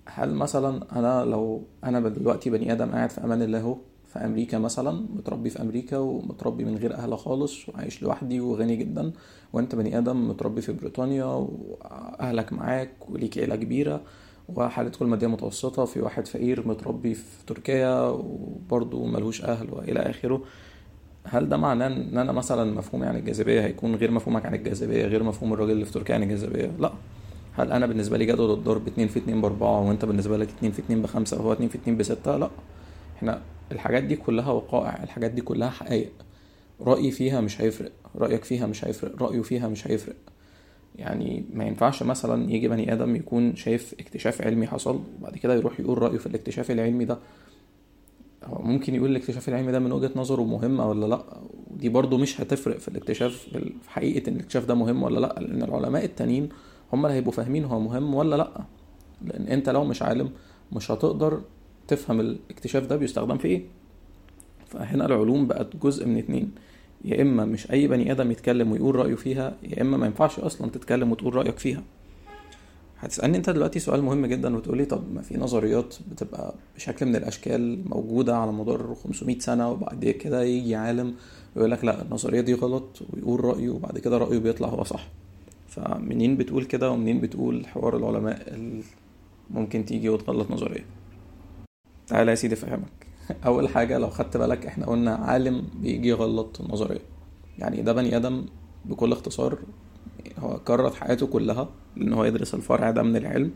هل 0.06 0.34
مثلا 0.34 0.98
أنا 0.98 1.24
لو 1.24 1.62
أنا 1.84 2.00
دلوقتي 2.00 2.50
بني 2.50 2.72
آدم 2.72 2.90
قاعد 2.90 3.10
في 3.10 3.24
أمان 3.24 3.42
الله 3.42 3.78
في 4.12 4.18
أمريكا 4.18 4.58
مثلا 4.58 5.06
متربي 5.16 5.50
في 5.50 5.62
أمريكا 5.62 5.98
ومتربي 5.98 6.64
من 6.64 6.76
غير 6.76 6.94
أهل 6.94 7.18
خالص 7.18 7.68
وعايش 7.68 8.02
لوحدي 8.02 8.40
وغني 8.40 8.76
جدا. 8.76 9.12
وأنت 9.52 9.74
بني 9.74 9.98
آدم 9.98 10.28
متربي 10.28 10.60
في 10.60 10.72
بريطانيا 10.72 11.24
وأهلك 11.24 12.52
معاك 12.52 12.90
وليك 13.10 13.38
عيلة 13.38 13.56
كبيرة 13.56 14.00
وحالتكم 14.48 15.04
الماديه 15.04 15.26
متوسطة. 15.26 15.84
في 15.84 16.00
واحد 16.00 16.26
فقير 16.26 16.68
متربي 16.68 17.14
في 17.14 17.44
تركيا 17.46 18.08
وبرضه 18.08 19.06
ملهوش 19.06 19.44
أهل 19.44 19.70
وإلى 19.74 20.00
آخره. 20.00 20.42
هل 21.24 21.48
ده 21.48 21.56
معناه 21.56 21.86
إن 21.86 22.18
أنا 22.18 22.32
مثلا 22.32 22.74
مفهومي 22.74 23.06
عن 23.06 23.16
الجاذبية 23.16 23.60
هيكون 23.64 23.94
غير 23.94 24.10
مفهومك 24.10 24.46
عن 24.46 24.54
الجاذبية 24.54 25.04
غير 25.06 25.22
مفهوم 25.22 25.52
الراجل 25.52 25.72
اللي 25.72 25.84
في 25.84 25.92
تركيا 25.92 26.14
عن 26.14 26.22
الجاذبية؟ 26.22 26.70
لا. 26.78 26.92
هل 27.52 27.72
أنا 27.72 27.86
بالنسبة 27.86 28.18
لي 28.18 28.26
جدول 28.26 28.50
الضرب 28.58 28.86
2 28.86 29.08
في 29.08 29.18
2 29.18 29.40
ب 29.40 29.44
4 29.44 29.80
وأنت 29.88 30.04
بالنسبة 30.04 30.36
لك 30.36 30.48
2 30.48 30.72
في 30.72 30.78
2 30.78 31.02
ب 31.02 31.06
5 31.06 31.38
وهو 31.38 31.52
2 31.52 31.68
في 31.68 31.78
2 31.78 31.96
ب 31.96 32.02
6 32.02 32.36
لا. 32.36 32.50
إحنا 33.16 33.40
الحاجات 33.72 34.02
دي 34.02 34.16
كلها 34.16 34.50
وقائع 34.52 35.02
الحاجات 35.02 35.30
دي 35.30 35.40
كلها 35.40 35.70
حقائق. 35.70 36.12
رأيي 36.80 37.10
فيها 37.10 37.40
مش 37.40 37.60
هيفرق. 37.60 37.92
رأيك 38.16 38.44
فيها 38.44 38.66
مش 38.66 38.84
هيفرق. 38.84 39.22
رأيه 39.22 39.42
فيها 39.42 39.68
مش 39.68 39.88
هيفرق. 39.88 40.16
يعني 40.96 41.44
ما 41.52 41.64
ينفعش 41.64 42.02
مثلا 42.02 42.50
يجي 42.52 42.68
بني 42.68 42.92
آدم 42.92 43.16
يكون 43.16 43.56
شايف 43.56 43.94
اكتشاف 44.00 44.42
علمي 44.42 44.66
حصل 44.66 45.00
وبعد 45.20 45.36
كده 45.36 45.54
يروح 45.54 45.80
يقول 45.80 46.02
رأيه 46.02 46.18
في 46.18 46.26
الاكتشاف 46.26 46.70
العلمي 46.70 47.04
ده. 47.04 47.18
هو 48.44 48.62
ممكن 48.62 48.94
يقول 48.94 49.10
الاكتشاف 49.10 49.48
العلمي 49.48 49.72
ده 49.72 49.78
من 49.78 49.92
وجهة 49.92 50.10
نظره 50.16 50.42
مهمة 50.44 50.88
ولا 50.88 51.06
لأ؟ 51.06 51.22
ودي 51.70 51.88
برضو 51.88 52.18
مش 52.18 52.40
هتفرق 52.40 52.76
في 52.78 52.88
الاكتشاف 52.88 53.32
في 53.82 53.90
حقيقة 53.90 54.28
إن 54.30 54.34
الاكتشاف 54.36 54.64
ده 54.64 54.74
مهم 54.74 55.02
ولا 55.02 55.20
لأ 55.20 55.34
لأن 55.40 55.62
العلماء 55.62 56.04
التانيين 56.04 56.48
هم 56.92 57.06
اللي 57.06 57.16
هيبقوا 57.16 57.32
فاهمين 57.32 57.64
هو 57.64 57.80
مهم 57.80 58.14
ولا 58.14 58.36
لأ. 58.36 58.64
لأن 59.24 59.46
أنت 59.46 59.68
لو 59.68 59.84
مش 59.84 60.02
عالم 60.02 60.30
مش 60.72 60.90
هتقدر 60.90 61.40
تفهم 61.88 62.20
الاكتشاف 62.20 62.86
ده 62.86 62.96
بيستخدم 62.96 63.38
في 63.38 63.48
إيه. 63.48 63.62
فهنا 64.66 65.06
العلوم 65.06 65.46
بقت 65.46 65.76
جزء 65.76 66.06
من 66.06 66.18
اتنين. 66.18 66.50
يا 67.04 67.22
إما 67.22 67.44
مش 67.44 67.70
أي 67.70 67.88
بني 67.88 68.12
آدم 68.12 68.30
يتكلم 68.30 68.72
ويقول 68.72 68.96
رأيه 68.96 69.14
فيها 69.14 69.56
يا 69.62 69.82
إما 69.82 69.96
ما 69.96 70.06
ينفعش 70.06 70.38
أصلا 70.40 70.70
تتكلم 70.70 71.12
وتقول 71.12 71.34
رأيك 71.34 71.58
فيها. 71.58 71.82
هتسألني 73.00 73.36
أنت 73.36 73.50
دلوقتي 73.50 73.78
سؤال 73.78 74.02
مهم 74.02 74.26
جدا 74.26 74.56
وتقولي 74.56 74.84
طب 74.84 75.14
ما 75.14 75.22
في 75.22 75.38
نظريات 75.38 75.94
بتبقى 76.12 76.54
بشكل 76.76 77.06
من 77.06 77.16
الأشكال 77.16 77.88
موجودة 77.88 78.36
على 78.36 78.52
مدار 78.52 78.94
500 79.04 79.38
سنة 79.38 79.70
وبعد 79.70 80.04
كده 80.04 80.42
يجي 80.42 80.74
عالم 80.74 81.14
ويقول 81.56 81.70
لك 81.70 81.84
لا 81.84 82.02
النظرية 82.02 82.40
دي 82.40 82.54
غلط 82.54 82.98
ويقول 83.12 83.44
رأيه 83.44 83.68
وبعد 83.70 83.98
كده 83.98 84.18
رأيه 84.18 84.38
بيطلع 84.38 84.68
هو 84.68 84.84
صح. 84.84 85.08
فمنين 85.68 86.36
بتقول 86.36 86.64
كده 86.64 86.90
ومنين 86.90 87.20
بتقول 87.20 87.66
حوار 87.66 87.96
العلماء 87.96 88.58
ممكن 89.50 89.84
تيجي 89.84 90.08
وتغلط 90.08 90.50
نظرية؟ 90.50 90.84
تعالى 92.08 92.30
يا 92.30 92.36
سيدي 92.36 92.54
أفهمك. 92.54 93.06
أول 93.46 93.68
حاجة 93.68 93.98
لو 93.98 94.10
خدت 94.10 94.36
بالك 94.36 94.66
إحنا 94.66 94.86
قلنا 94.86 95.14
عالم 95.14 95.64
بيجي 95.74 96.08
يغلط 96.08 96.60
نظرية. 96.70 97.00
يعني 97.58 97.82
ده 97.82 97.92
بني 97.92 98.16
آدم 98.16 98.44
بكل 98.84 99.12
اختصار 99.12 99.58
هو 100.38 100.58
كرر 100.58 100.90
حياته 100.90 101.26
كلها 101.26 101.68
إن 101.96 102.12
هو 102.12 102.24
يدرس 102.24 102.54
الفرع 102.54 102.90
ده 102.90 103.02
من 103.02 103.16
العلم. 103.16 103.50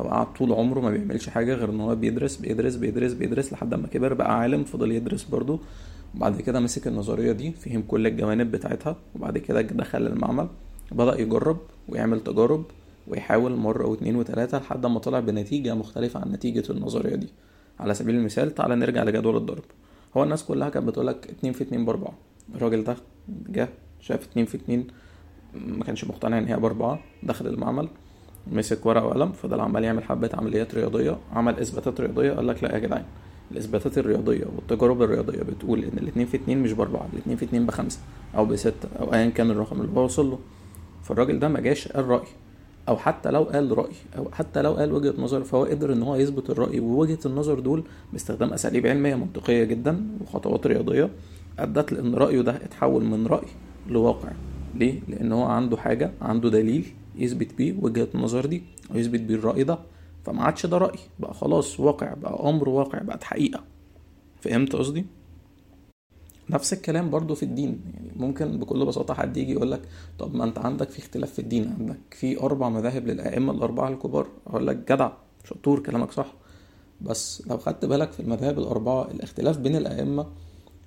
هو 0.00 0.08
قعد 0.08 0.32
طول 0.34 0.52
عمره 0.52 0.80
ما 0.80 0.90
بيعملش 0.90 1.28
حاجة 1.28 1.54
غير 1.54 1.70
إن 1.70 1.80
هو 1.80 1.94
بيدرس 1.94 2.36
بيدرس 2.36 2.74
بيدرس 2.74 3.12
بيدرس 3.12 3.52
لحد 3.52 3.74
ما 3.74 3.86
كبر 3.86 4.14
بقى 4.14 4.38
عالم 4.40 4.64
فضل 4.64 4.92
يدرس 4.92 5.24
برضه. 5.24 5.60
وبعد 6.16 6.40
كده 6.40 6.60
مسك 6.60 6.86
النظرية 6.86 7.32
دي 7.32 7.52
فهم 7.52 7.82
كل 7.82 8.06
الجوانب 8.06 8.50
بتاعتها 8.50 8.96
وبعد 9.14 9.38
كده 9.38 9.60
دخل 9.60 10.06
المعمل 10.06 10.48
بدأ 10.92 11.20
يجرب 11.20 11.58
ويعمل 11.88 12.20
تجارب 12.20 12.64
ويحاول 13.08 13.56
مرة 13.56 13.86
واتنين 13.86 14.16
وتلاتة 14.16 14.58
لحد 14.58 14.86
ما 14.86 14.98
طلع 14.98 15.20
بنتيجة 15.20 15.74
مختلفة 15.74 16.20
عن 16.20 16.32
نتيجة 16.32 16.72
النظرية 16.72 17.14
دي. 17.14 17.28
على 17.80 17.94
سبيل 17.94 18.14
المثال 18.14 18.54
تعالى 18.54 18.74
نرجع 18.76 19.02
لجدول 19.04 19.36
الضرب. 19.36 19.64
هو 20.16 20.22
الناس 20.22 20.44
كلها 20.44 20.68
كانت 20.68 20.86
بتقولك 20.88 21.26
اتنين 21.30 21.52
في 21.52 21.64
اتنين 21.64 21.84
بأربعة. 21.84 22.12
الراجل 22.54 22.84
ده 22.84 22.96
جه 23.48 23.68
شاف 24.00 24.22
اتنين 24.30 24.46
في 24.46 24.56
اتنين 24.56 24.86
ما 25.54 25.84
كانش 25.84 26.04
مقتنع 26.04 26.38
إن 26.38 26.44
هي 26.44 26.56
بأربعة 26.56 26.98
دخل 27.22 27.46
المعمل 27.46 27.88
مسك 28.52 28.86
ورقة 28.86 29.06
وقلم 29.06 29.32
فضل 29.32 29.60
عمال 29.60 29.84
يعمل 29.84 30.04
حبة 30.04 30.30
عمليات 30.34 30.74
رياضية 30.74 31.18
عمل 31.32 31.60
إثباتات 31.60 32.00
رياضية 32.00 32.32
قال 32.32 32.46
لك 32.46 32.64
لا 32.64 32.74
يا 32.74 32.78
جدعان 32.78 33.04
الإثباتات 33.52 33.98
الرياضية 33.98 34.44
والتجارب 34.56 35.02
الرياضية 35.02 35.42
بتقول 35.42 35.84
إن 35.84 35.98
الاتنين 35.98 36.26
في 36.26 36.36
اتنين 36.36 36.62
مش 36.62 36.72
بأربعة 36.72 37.08
الاتنين 37.12 37.36
في 37.36 37.44
اتنين 37.44 37.66
بخمسة 37.66 37.98
أو 38.36 38.44
بستة 38.46 38.88
أو 39.00 39.14
أيا 39.14 39.30
كان 39.30 39.50
الرقم 39.50 39.80
اللي 39.80 39.92
هو 40.00 40.04
وصل 40.04 40.30
له. 40.30 40.38
فالراجل 41.02 41.38
ده 41.38 41.48
ما 41.48 41.60
جاش 41.60 41.88
قال 41.88 42.08
رأي. 42.08 42.26
أو 42.88 42.96
حتى 42.96 43.30
لو 43.30 43.42
قال 43.42 43.78
رأي 43.78 43.92
أو 44.18 44.30
حتى 44.32 44.62
لو 44.62 44.72
قال 44.74 44.92
وجهة 44.92 45.14
نظر 45.18 45.44
فهو 45.44 45.64
قدر 45.64 45.92
إن 45.92 46.02
هو 46.02 46.16
يثبت 46.16 46.50
الرأي 46.50 46.80
ووجهة 46.80 47.18
النظر 47.26 47.58
دول 47.60 47.84
باستخدام 48.12 48.52
أساليب 48.52 48.86
علمية 48.86 49.14
منطقية 49.14 49.64
جدا 49.64 50.06
وخطوات 50.20 50.66
رياضية 50.66 51.10
أدت 51.58 51.92
لأن 51.92 52.14
رأيه 52.14 52.40
ده 52.40 52.56
اتحول 52.56 53.04
من 53.04 53.26
رأي 53.26 53.46
لواقع 53.88 54.28
ليه؟ 54.74 55.00
لأن 55.08 55.32
هو 55.32 55.42
عنده 55.44 55.76
حاجة 55.76 56.12
عنده 56.22 56.48
دليل 56.50 56.86
يثبت 57.18 57.54
بيه 57.54 57.74
وجهة 57.80 58.08
النظر 58.14 58.46
دي 58.46 58.62
ويثبت 58.94 59.20
بيه 59.20 59.34
الرأي 59.34 59.64
ده 59.64 59.78
فما 60.24 60.42
عادش 60.42 60.66
ده 60.66 60.78
رأي 60.78 60.98
بقى 61.18 61.34
خلاص 61.34 61.80
واقع 61.80 62.14
بقى 62.14 62.48
أمر 62.50 62.68
واقع 62.68 63.02
بقت 63.02 63.24
حقيقة 63.24 63.62
فهمت 64.40 64.76
قصدي؟ 64.76 65.04
نفس 66.50 66.72
الكلام 66.72 67.10
برضو 67.10 67.34
في 67.34 67.42
الدين. 67.42 67.80
يعني 67.94 68.10
ممكن 68.16 68.58
بكل 68.58 68.86
بساطة 68.86 69.14
حد 69.14 69.36
يجي 69.36 69.52
يقول 69.52 69.72
لك 69.72 69.82
طب 70.18 70.34
ما 70.34 70.44
انت 70.44 70.58
عندك 70.58 70.90
في 70.90 70.98
اختلاف 70.98 71.32
في 71.32 71.38
الدين. 71.38 71.74
عندك 71.78 71.98
في 72.10 72.40
أربع 72.40 72.68
مذاهب 72.68 73.06
للأئمة 73.06 73.52
الأربعة 73.52 73.88
الكبار. 73.88 74.26
أقول 74.46 74.66
لك 74.66 74.76
جدع 74.76 75.10
شطور 75.44 75.80
كلامك 75.80 76.12
صح. 76.12 76.34
بس 77.00 77.42
لو 77.46 77.58
خدت 77.58 77.84
بالك 77.84 78.12
في 78.12 78.20
المذاهب 78.20 78.58
الأربعة 78.58 79.10
الاختلاف 79.10 79.58
بين 79.58 79.76
الأئمة 79.76 80.26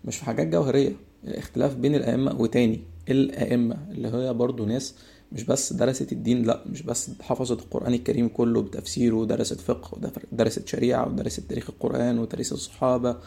مش 0.05 0.17
في 0.17 0.25
حاجات 0.25 0.47
جوهرية. 0.47 0.93
الاختلاف 1.23 1.75
بين 1.75 1.95
الأئمة 1.95 2.41
وتاني 2.41 2.79
الأئمة 3.09 3.77
اللي 3.91 4.07
هي 4.07 4.33
برضو 4.33 4.65
ناس 4.65 4.95
مش 5.31 5.43
بس 5.43 5.73
درست 5.73 6.11
الدين 6.11 6.43
لا 6.43 6.63
مش 6.65 6.81
بس 6.81 7.11
حفظت 7.21 7.59
القرآن 7.61 7.93
الكريم 7.93 8.27
كله 8.27 8.61
بتفسيره 8.61 9.15
ودرست 9.15 9.59
فقه 9.59 10.11
ودرست 10.31 10.67
شريعة 10.67 11.07
ودرست 11.07 11.39
تاريخ 11.39 11.69
القرآن 11.69 12.19
وتاريخ 12.19 12.53
الصحابة. 12.53 13.17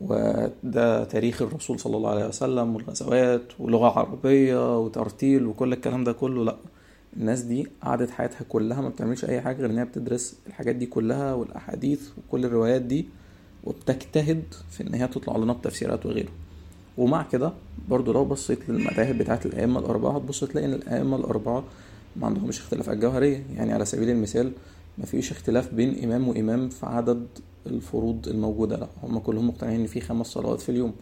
وده 0.00 1.04
تاريخ 1.04 1.42
الرسول 1.42 1.80
صلى 1.80 1.96
الله 1.96 2.10
عليه 2.10 2.26
وسلم 2.28 2.76
والغزوات 2.76 3.42
ولغة 3.58 3.98
عربية 3.98 4.78
وترتيل 4.78 5.46
وكل 5.46 5.72
الكلام 5.72 6.04
ده 6.04 6.12
كله. 6.12 6.44
لا 6.44 6.56
الناس 7.16 7.40
دي 7.40 7.66
قعدت 7.82 8.10
حياتها 8.10 8.44
كلها 8.48 8.80
ما 8.80 8.88
بتعملش 8.88 9.24
أي 9.24 9.40
حاجة 9.40 9.56
غير 9.56 9.70
إنها 9.70 9.84
بتدرس 9.84 10.36
الحاجات 10.46 10.76
دي 10.76 10.86
كلها 10.86 11.34
والأحاديث 11.34 12.08
وكل 12.18 12.44
الروايات 12.44 12.82
دي 12.82 13.06
وبتجتهد 13.64 14.42
في 14.70 14.82
إن 14.82 14.94
هي 14.94 15.08
تطلع 15.08 15.36
لنا 15.36 15.52
بتفسيرات 15.52 16.06
وغيره. 16.06 16.30
ومع 16.98 17.22
كده 17.22 17.52
برضو 17.88 18.12
لو 18.12 18.24
بصيت 18.24 18.58
للمذاهب 18.68 19.18
بتاعت 19.18 19.46
الأئمة 19.46 19.80
الأربعة 19.80 20.16
هتبص 20.16 20.44
تلاقي 20.44 20.66
إن 20.66 20.72
الأئمة 20.74 21.16
الأربعة 21.16 21.64
ما 22.16 22.26
عندهمش 22.26 22.58
اختلافات 22.60 22.96
جوهرية 22.98 23.42
يعني 23.56 23.72
على 23.72 23.84
سبيل 23.84 24.10
المثال 24.10 24.52
مفيش 24.98 25.30
اختلاف 25.32 25.74
بين 25.74 26.04
إمام 26.04 26.28
وإمام 26.28 26.68
في 26.68 26.86
عدد 26.86 27.26
الفروض 27.66 28.28
الموجودة. 28.28 28.76
لا 28.76 28.88
هم 29.02 29.18
كلهم 29.18 29.48
مقتنعين 29.48 29.80
إن 29.80 29.86
في 29.86 30.00
خمس 30.00 30.26
صلوات 30.26 30.60
في 30.60 30.68
اليوم. 30.68 30.94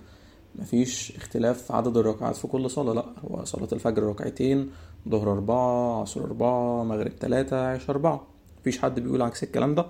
مفيش 0.58 1.16
اختلاف 1.16 1.62
في 1.62 1.72
عدد 1.72 1.96
الركعات 1.96 2.36
في 2.36 2.46
كل 2.48 2.70
صلاة. 2.70 2.92
لا 2.94 3.04
هو 3.24 3.44
صلاة 3.44 3.68
الفجر 3.72 4.02
ركعتين 4.02 4.70
ظهر 5.08 5.32
أربعة 5.32 6.00
عصر 6.00 6.20
أربعة 6.20 6.84
مغرب 6.84 7.16
تلاتة 7.16 7.56
عشاء 7.56 7.90
أربعة. 7.90 8.26
مفيش 8.60 8.78
حد 8.78 9.00
بيقول 9.00 9.22
عكس 9.22 9.42
الكلام 9.42 9.74
ده. 9.74 9.86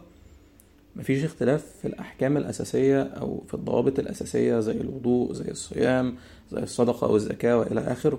مفيش 0.96 1.24
اختلاف 1.24 1.66
في 1.82 1.88
الأحكام 1.88 2.36
الأساسية 2.36 3.02
أو 3.02 3.42
في 3.48 3.54
الضوابط 3.54 3.98
الأساسية 3.98 4.60
زي 4.60 4.72
الوضوء 4.80 5.32
زي 5.32 5.50
الصيام 5.50 6.16
زي 6.52 6.62
الصدقة 6.62 7.06
والزكاة 7.08 7.58
وإلى 7.58 7.80
آخره. 7.80 8.18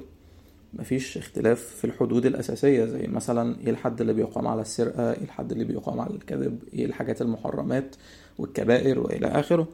مفيش 0.74 1.18
اختلاف 1.18 1.60
في 1.62 1.86
الحدود 1.86 2.26
الأساسية 2.26 2.86
زي 2.86 3.08
مثلا 3.08 3.60
إيه 3.60 3.70
الحد 3.70 4.02
اللي 4.02 4.14
بيقام 4.14 4.48
على 4.48 4.62
السرقة 4.62 5.14
إيه 5.14 5.24
الحد 5.24 5.52
اللي 5.52 5.64
بيقام 5.64 6.00
على 6.00 6.14
الكذب 6.14 6.60
إيه 6.74 6.86
الحاجات 6.86 7.22
المحرمات 7.22 7.96
والكبائر 8.38 9.00
وإلى 9.00 9.28
آخره. 9.28 9.68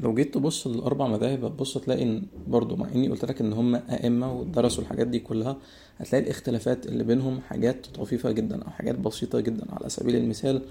لو 0.00 0.14
جيت 0.14 0.34
تبص 0.34 0.66
للأربع 0.66 1.06
مذاهب 1.06 1.44
هتبص 1.44 1.78
تلاقي 1.78 2.02
إن 2.02 2.22
برضه 2.48 2.76
مع 2.76 2.88
إني 2.94 3.08
قلت 3.08 3.24
لك 3.24 3.40
إن 3.40 3.52
هم 3.52 3.74
أئمة 3.74 4.32
ودرسوا 4.32 4.82
الحاجات 4.84 5.06
دي 5.06 5.18
كلها 5.18 5.56
هتلاقي 5.98 6.24
الاختلافات 6.24 6.86
اللي 6.86 7.04
بينهم 7.04 7.40
حاجات 7.40 7.86
طفيفة 7.86 8.30
جدا 8.30 8.62
أو 8.62 8.70
حاجات 8.70 8.98
بسيطة 8.98 9.40
جدا. 9.40 9.66
على 9.74 9.88
سبيل 9.88 10.16
المثال 10.16 10.62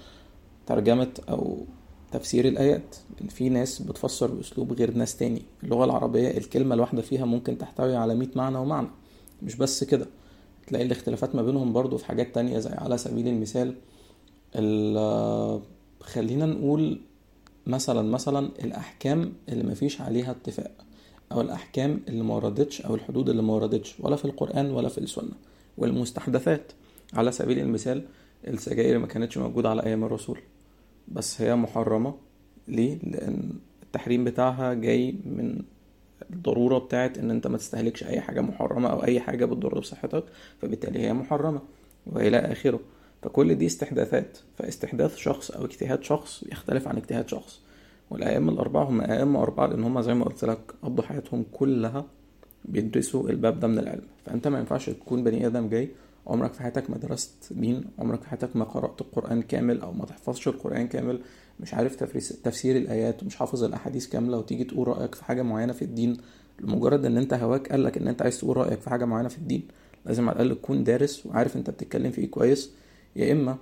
ترجمة 0.66 1.10
أو 1.28 1.64
تفسير 2.12 2.48
الآيات. 2.48 2.96
في 3.28 3.48
ناس 3.48 3.82
بتفسر 3.82 4.30
بأسلوب 4.30 4.72
غير 4.72 4.94
ناس 4.94 5.16
تاني. 5.16 5.42
اللغة 5.64 5.84
العربية 5.84 6.38
الكلمة 6.38 6.74
الواحدة 6.74 7.02
فيها 7.02 7.24
ممكن 7.24 7.58
تحتوي 7.58 7.96
على 7.96 8.14
مئة 8.14 8.30
معنى 8.36 8.58
ومعنى. 8.58 8.88
مش 9.42 9.56
بس 9.56 9.84
كده. 9.84 10.06
تلاقي 10.66 10.84
الاختلافات 10.84 11.34
ما 11.34 11.42
بينهم 11.42 11.72
برضو 11.72 11.96
في 11.98 12.06
حاجات 12.06 12.34
تانية 12.34 12.58
زي 12.58 12.70
على 12.70 12.98
سبيل 12.98 13.28
المثال 13.28 13.74
خلينا 16.00 16.46
نقول 16.46 17.00
مثلا 17.66 18.02
مثلا 18.02 18.50
الأحكام 18.64 19.32
اللي 19.48 19.64
مفيش 19.64 20.00
عليها 20.00 20.30
اتفاق 20.30 20.70
أو 21.32 21.40
الأحكام 21.40 22.00
اللي 22.08 22.22
ما 22.22 22.34
وردتش 22.34 22.80
أو 22.80 22.94
الحدود 22.94 23.28
اللي 23.28 23.42
ما 23.42 23.52
وردتش 23.52 23.94
ولا 24.00 24.16
في 24.16 24.24
القرآن 24.24 24.70
ولا 24.70 24.88
في 24.88 24.98
السنة. 24.98 25.32
والمستحدثات. 25.78 26.72
على 27.14 27.32
سبيل 27.32 27.58
المثال 27.58 28.04
السجاير 28.48 28.98
ما 28.98 29.06
كانتش 29.06 29.38
موجودة 29.38 29.68
على 29.70 29.82
أيام 29.82 30.04
الرسول. 30.04 30.40
بس 31.08 31.40
هي 31.40 31.56
محرمة. 31.56 32.14
ليه؟ 32.68 32.98
لأن 33.02 33.50
التحريم 33.82 34.24
بتاعها 34.24 34.74
جاي 34.74 35.12
من 35.24 35.62
الضرورة 36.30 36.78
بتاعت 36.78 37.18
إن 37.18 37.30
أنت 37.30 37.46
ما 37.46 37.58
تستهلكش 37.58 38.04
أي 38.04 38.20
حاجة 38.20 38.40
محرمة 38.40 38.88
أو 38.88 39.04
أي 39.04 39.20
حاجة 39.20 39.44
بتضر 39.44 39.78
بصحتك 39.78 40.24
فبالتالي 40.62 40.98
هي 40.98 41.12
محرمة 41.12 41.60
وإلى 42.06 42.36
آخره. 42.36 42.80
فكل 43.22 43.54
دي 43.54 43.66
استحداثات. 43.66 44.38
فاستحداث 44.58 45.16
شخص 45.16 45.50
أو 45.50 45.64
اجتهاد 45.64 46.02
شخص 46.04 46.44
يختلف 46.52 46.88
عن 46.88 46.96
اجتهاد 46.96 47.28
شخص. 47.28 47.60
والأئمة 48.10 48.52
الأربعة 48.52 48.84
هم 48.84 49.00
أئمة 49.00 49.42
أربعة 49.42 49.66
لأن 49.66 49.84
هم 49.84 50.00
زي 50.00 50.14
ما 50.14 50.24
قلت 50.24 50.44
لك 50.44 50.58
قضوا 50.82 51.04
حياتهم 51.04 51.44
كلها 51.52 52.04
بيدرسوا 52.64 53.30
الباب 53.30 53.60
ده 53.60 53.68
من 53.68 53.78
العلم. 53.78 54.02
فأنت 54.26 54.48
ما 54.48 54.58
ينفعش 54.58 54.90
تكون 54.90 55.24
بني 55.24 55.46
آدم 55.46 55.68
جاي 55.68 55.88
عمرك 56.26 56.52
في 56.52 56.62
حياتك 56.62 56.90
ما 56.90 56.96
درست 56.98 57.52
دين 57.52 57.84
عمرك 57.98 58.22
في 58.22 58.28
حياتك 58.28 58.56
ما 58.56 58.64
قرأت 58.64 59.00
القرآن 59.00 59.42
كامل 59.42 59.80
أو 59.80 59.92
ما 59.92 60.04
تحفظش 60.06 60.48
القرآن 60.48 60.88
كامل؟ 60.88 61.20
مش 61.60 61.74
عارف 61.74 61.96
تفسير 62.44 62.76
الآيات 62.76 63.22
ومش 63.22 63.36
حافظ 63.36 63.64
الأحاديث 63.64 64.06
كاملة 64.06 64.38
وتيجي 64.38 64.64
تقول 64.64 64.88
رأيك 64.88 65.14
في 65.14 65.24
حاجة 65.24 65.42
معينة 65.42 65.72
في 65.72 65.82
الدين؟ 65.82 66.16
لمجرد 66.60 67.04
إن 67.04 67.16
أنت 67.16 67.34
هواك 67.34 67.72
قالك 67.72 67.96
إن 67.98 68.08
أنت 68.08 68.22
عايز 68.22 68.38
تقول 68.38 68.56
رأيك 68.56 68.80
في 68.80 68.90
حاجة 68.90 69.04
معينة 69.04 69.28
في 69.28 69.38
الدين 69.38 69.62
لازم 70.06 70.28
على 70.28 70.42
الأقل 70.42 70.60
تكون 70.60 70.84
دارس 70.84 71.26
وعارف 71.26 71.56
أنت 71.56 71.70
بتتكلم 71.70 72.10
في 72.10 72.20
إيه 72.20 72.30
كويس. 72.30 72.70
يا 73.16 73.32
إما 73.32 73.56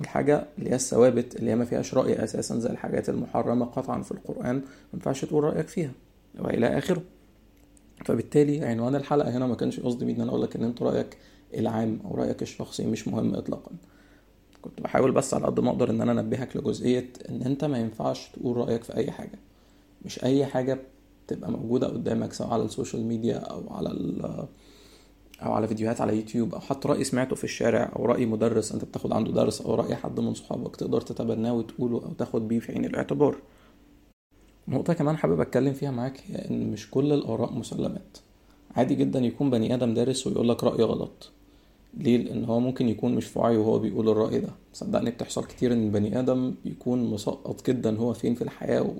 الحاجة 0.00 0.46
اللي 0.58 0.70
هي 0.70 0.74
الثوابت 0.74 1.36
اللي 1.36 1.50
هي 1.50 1.56
ما 1.56 1.64
فيهاش 1.64 1.94
رأي 1.94 2.24
أساسا 2.24 2.58
زي 2.58 2.70
الحاجات 2.70 3.08
المحرمة 3.08 3.66
قطعا 3.66 4.02
في 4.02 4.12
القرآن 4.12 4.56
ما 4.56 4.62
ينفعش 4.94 5.24
تقول 5.24 5.44
رأيك 5.44 5.68
فيها 5.68 5.92
وإلى 6.38 6.78
آخره. 6.78 7.02
فبالتالي 8.04 8.64
عنوان 8.64 8.94
الحلقة 8.96 9.30
هنا 9.30 9.46
ما 9.46 9.54
كانش 9.54 9.80
قصدي 9.80 10.04
إن 10.12 10.20
أنا 10.20 10.30
أقول 10.30 10.42
لك 10.42 10.56
إن 10.56 10.64
أنت 10.64 10.82
رأيك 10.82 11.16
العام 11.54 12.00
أو 12.04 12.14
رأيك 12.14 12.42
الشخصي 12.42 12.86
مش 12.86 13.08
مهم 13.08 13.34
اطلاقا. 13.34 13.70
كنت 14.62 14.80
بحاول 14.80 15.12
بس 15.12 15.34
على 15.34 15.46
قد 15.46 15.60
ما 15.60 15.70
أقدر 15.70 15.90
إن 15.90 16.00
أنا 16.00 16.20
أنبهك 16.20 16.56
لجزئية 16.56 17.12
إن 17.28 17.42
أنت 17.42 17.64
ما 17.64 17.78
ينفعش 17.78 18.28
تقول 18.28 18.56
رأيك 18.56 18.84
في 18.84 18.96
أي 18.96 19.10
حاجة. 19.10 19.38
مش 20.04 20.24
أي 20.24 20.46
حاجة 20.46 20.78
تبقى 21.26 21.50
موجودة 21.50 21.86
قدامك 21.86 22.32
سواء 22.32 22.50
على 22.50 22.62
ال 22.62 22.68
social 22.68 23.04
media 23.04 23.36
أو 23.36 23.62
على 23.70 23.90
أو 25.42 25.52
على 25.52 25.68
فيديوهات 25.68 26.00
على 26.00 26.16
يوتيوب 26.16 26.54
أو 26.54 26.60
حتى 26.60 26.88
رأي 26.88 27.04
سمعته 27.04 27.36
في 27.36 27.44
الشارع 27.44 27.92
أو 27.96 28.04
رأي 28.04 28.26
مدرس 28.26 28.72
أنت 28.72 28.84
بتاخد 28.84 29.12
عنده 29.12 29.32
درس 29.32 29.60
أو 29.60 29.74
رأي 29.74 29.96
حد 29.96 30.20
من 30.20 30.34
صحابك 30.34 30.76
تقدر 30.76 31.00
تتبناه 31.00 31.52
وتقوله 31.52 31.96
أو 31.96 32.12
تاخد 32.12 32.48
بيه 32.48 32.58
في 32.58 32.72
عين 32.72 32.84
الاعتبار. 32.84 33.36
نقطة 34.68 34.92
كمان 34.92 35.16
حابب 35.16 35.40
أتكلم 35.40 35.72
فيها 35.72 35.90
معاك 35.90 36.20
هي 36.26 36.50
إن 36.50 36.70
مش 36.70 36.90
كل 36.90 37.12
الآراء 37.12 37.52
مسلمات. 37.52 38.18
عادي 38.76 38.94
جدا 38.94 39.18
يكون 39.18 39.50
بني 39.50 39.74
آدم 39.74 39.94
دارس 39.94 40.26
ويقول 40.26 40.48
لك 40.48 40.64
رأي 40.64 40.82
غلط. 40.84 41.30
ليه؟ 41.94 42.16
لأن 42.18 42.44
هو 42.44 42.60
ممكن 42.60 42.88
يكون 42.88 43.14
مش 43.14 43.26
في 43.26 43.38
وعي 43.38 43.56
وهو 43.56 43.78
بيقول 43.78 44.08
الرأي 44.08 44.38
ده. 44.38 44.48
صدقني 44.72 45.10
بتحصل 45.10 45.44
كتير 45.44 45.72
إن 45.72 45.84
البني 45.84 46.18
آدم 46.20 46.54
يكون 46.64 47.10
مسقط 47.10 47.66
جدا 47.66 47.96
هو 47.98 48.12
فين 48.12 48.34
في 48.34 48.42
الحياة 48.42 48.94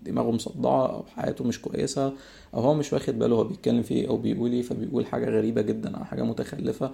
ودماغه 0.00 0.30
مصدعة 0.30 0.86
أو 0.86 1.02
حياته 1.16 1.44
مش 1.44 1.60
كويسة 1.60 2.06
أو 2.54 2.60
هو 2.60 2.74
مش 2.74 2.92
واخد 2.92 3.18
باله 3.18 3.36
هو 3.36 3.44
بيتكلم 3.44 3.82
في 3.82 3.94
إيه 3.94 4.08
أو 4.08 4.16
بيقول 4.16 4.52
إيه 4.52 4.62
فبيقول 4.62 5.06
حاجة 5.06 5.30
غريبة 5.30 5.62
جدا 5.62 5.96
أو 5.96 6.04
حاجة 6.04 6.22
متخلفة. 6.22 6.90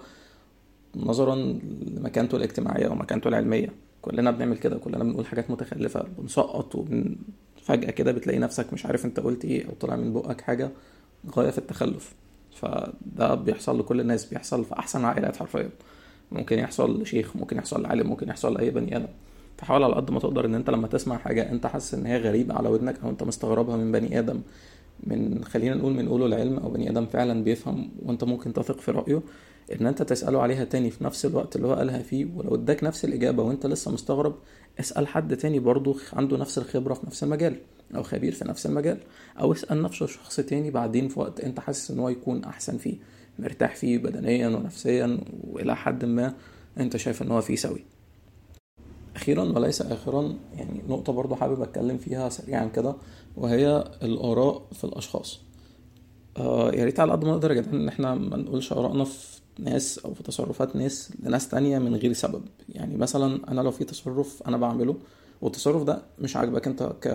نظرا 0.95 1.35
لمكانته 1.81 2.35
الاجتماعية 2.35 2.87
أو 2.87 2.95
مكانته 2.95 3.27
العلمية. 3.27 3.69
كلنا 4.01 4.31
بنعمل 4.31 4.57
كده 4.57 4.77
كلنا 4.77 5.03
بنقول 5.03 5.25
حاجات 5.25 5.51
متخلفة. 5.51 6.05
بنسقط 6.17 6.75
وفجاه 6.75 7.91
كده 7.91 8.11
بتلاقي 8.11 8.39
نفسك 8.39 8.73
مش 8.73 8.85
عارف 8.85 9.05
أنت 9.05 9.19
قلت 9.19 9.45
إيه 9.45 9.65
أو 9.69 9.73
طلع 9.79 9.95
من 9.95 10.13
بقك 10.13 10.41
حاجة 10.41 10.71
غاية 11.35 11.49
في 11.49 11.57
التخلف. 11.57 12.13
فده 12.51 13.35
بيحصل 13.35 13.79
لكل 13.79 13.99
الناس 14.01 14.25
بيحصل 14.25 14.65
في 14.65 14.79
أحسن 14.79 14.99
العائلات 14.99 15.37
حرفيا. 15.37 15.69
ممكن 16.31 16.59
يحصل 16.59 17.01
لشيخ 17.01 17.35
ممكن 17.35 17.57
يحصل 17.57 17.81
لعالم 17.81 18.07
ممكن 18.07 18.29
يحصل 18.29 18.53
لأي 18.53 18.69
بني 18.69 18.97
آدم. 18.97 19.07
فحاول 19.57 19.83
على 19.83 19.95
قد 19.95 20.11
ما 20.11 20.19
تقدر 20.19 20.45
إن 20.45 20.55
أنت 20.55 20.69
لما 20.69 20.87
تسمع 20.87 21.17
حاجة 21.17 21.51
أنت 21.51 21.67
حاسس 21.67 21.93
إن 21.93 22.05
هي 22.05 22.17
غريبة 22.17 22.53
على 22.55 22.69
ودنك 22.69 22.99
أو 23.03 23.09
أنت 23.09 23.23
مستغربها 23.23 23.77
من 23.77 23.91
بني 23.91 24.19
آدم 24.19 24.41
من 25.03 25.43
خلينا 25.43 25.75
نقول 25.75 25.93
من 25.93 26.09
قوله 26.09 26.25
العلم 26.25 26.57
أو 26.57 26.69
بني 26.69 26.89
آدم 26.89 27.05
فعلا 27.05 27.43
بيفهم 27.43 27.89
وأنت 28.05 28.23
ممكن 28.23 28.53
تثق 28.53 28.79
في 28.79 28.91
رأيه 28.91 29.21
إن 29.81 29.87
أنت 29.87 30.01
تسأله 30.01 30.41
عليها 30.41 30.63
تاني 30.63 30.89
في 30.89 31.03
نفس 31.03 31.25
الوقت 31.25 31.55
اللي 31.55 31.67
هو 31.67 31.73
قالها 31.73 31.99
فيه. 31.99 32.27
ولو 32.35 32.55
اداك 32.55 32.83
نفس 32.83 33.05
الإجابة 33.05 33.43
وأنت 33.43 33.65
لسه 33.65 33.91
مستغرب 33.91 34.35
اسأل 34.79 35.07
حد 35.07 35.37
تاني 35.37 35.59
برضه 35.59 35.95
عنده 36.13 36.37
نفس 36.37 36.57
الخبرة 36.57 36.93
في 36.93 37.05
نفس 37.07 37.23
المجال. 37.23 37.55
أو 37.95 38.03
خبير 38.03 38.31
في 38.31 38.47
نفس 38.47 38.65
المجال 38.65 38.97
أو 39.39 39.53
اسأل 39.53 39.81
نفس 39.81 40.03
شخص 40.03 40.35
تاني 40.35 40.71
بعدين 40.71 41.07
في 41.07 41.19
وقت 41.19 41.39
أنت 41.39 41.59
حاسس 41.59 41.91
إن 41.91 41.99
هو 41.99 42.09
يكون 42.09 42.43
أحسن 42.43 42.77
فيه 42.77 42.95
مرتاح 43.39 43.75
فيه 43.75 43.97
بدنيا 43.97 44.47
ونفسيا 44.47 45.19
وإلى 45.43 45.75
حد 45.75 46.05
ما 46.05 46.33
أنت 46.77 46.97
شايف 46.97 47.21
إن 47.21 47.31
هو 47.31 47.41
فيه 47.41 47.55
سوي. 47.55 47.85
أخيرا 49.15 49.43
وليس 49.43 49.81
اخرا 49.81 50.35
يعني 50.53 50.81
نقطة 50.87 51.13
برضو 51.13 51.35
حابب 51.35 51.61
أتكلم 51.61 51.97
فيها 51.97 52.29
سريعا 52.29 52.65
كده 52.65 52.95
وهي 53.37 53.91
الآراء 54.03 54.67
في 54.71 54.83
الأشخاص. 54.83 55.39
آه 56.37 56.71
يا 56.71 56.85
ريت 56.85 56.99
على 56.99 57.11
قد 57.11 57.25
ما 57.25 57.31
نقدر 57.31 57.53
جدعان 57.53 57.75
إن 57.75 57.87
إحنا 57.87 58.15
ما 58.15 58.37
نقولش 58.37 58.73
آرائنا 58.73 59.03
في 59.03 59.39
ناس 59.59 59.99
أو 59.99 60.13
في 60.13 60.23
تصرفات 60.23 60.75
ناس 60.75 61.11
لناس 61.23 61.47
تانية 61.49 61.79
من 61.79 61.95
غير 61.95 62.13
سبب. 62.13 62.43
يعني 62.69 62.97
مثلا 62.97 63.51
أنا 63.51 63.61
لو 63.61 63.71
في 63.71 63.83
تصرف 63.83 64.43
أنا 64.47 64.57
بعمله 64.57 64.97
والتصرف 65.41 65.83
ده 65.83 66.01
مش 66.19 66.35
عاجبك 66.35 66.67
انت 66.67 66.83
ك 66.83 67.07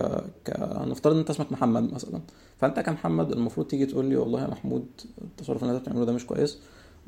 ك 0.45 0.59
نفترض 0.87 1.13
إن 1.13 1.19
انت 1.19 1.29
اسمك 1.29 1.51
محمد 1.51 1.93
مثلا. 1.93 2.21
فأنت 2.57 2.79
كمحمد 2.79 3.31
المفروض 3.31 3.67
تيجي 3.67 3.85
تقول 3.85 4.05
لي 4.05 4.15
والله 4.15 4.41
يا 4.41 4.47
محمود 4.47 4.85
التصرف 5.21 5.63
اللي 5.63 5.73
انت 5.77 5.81
بتعمله 5.81 6.05
ده 6.05 6.11
مش 6.13 6.25
كويس. 6.25 6.59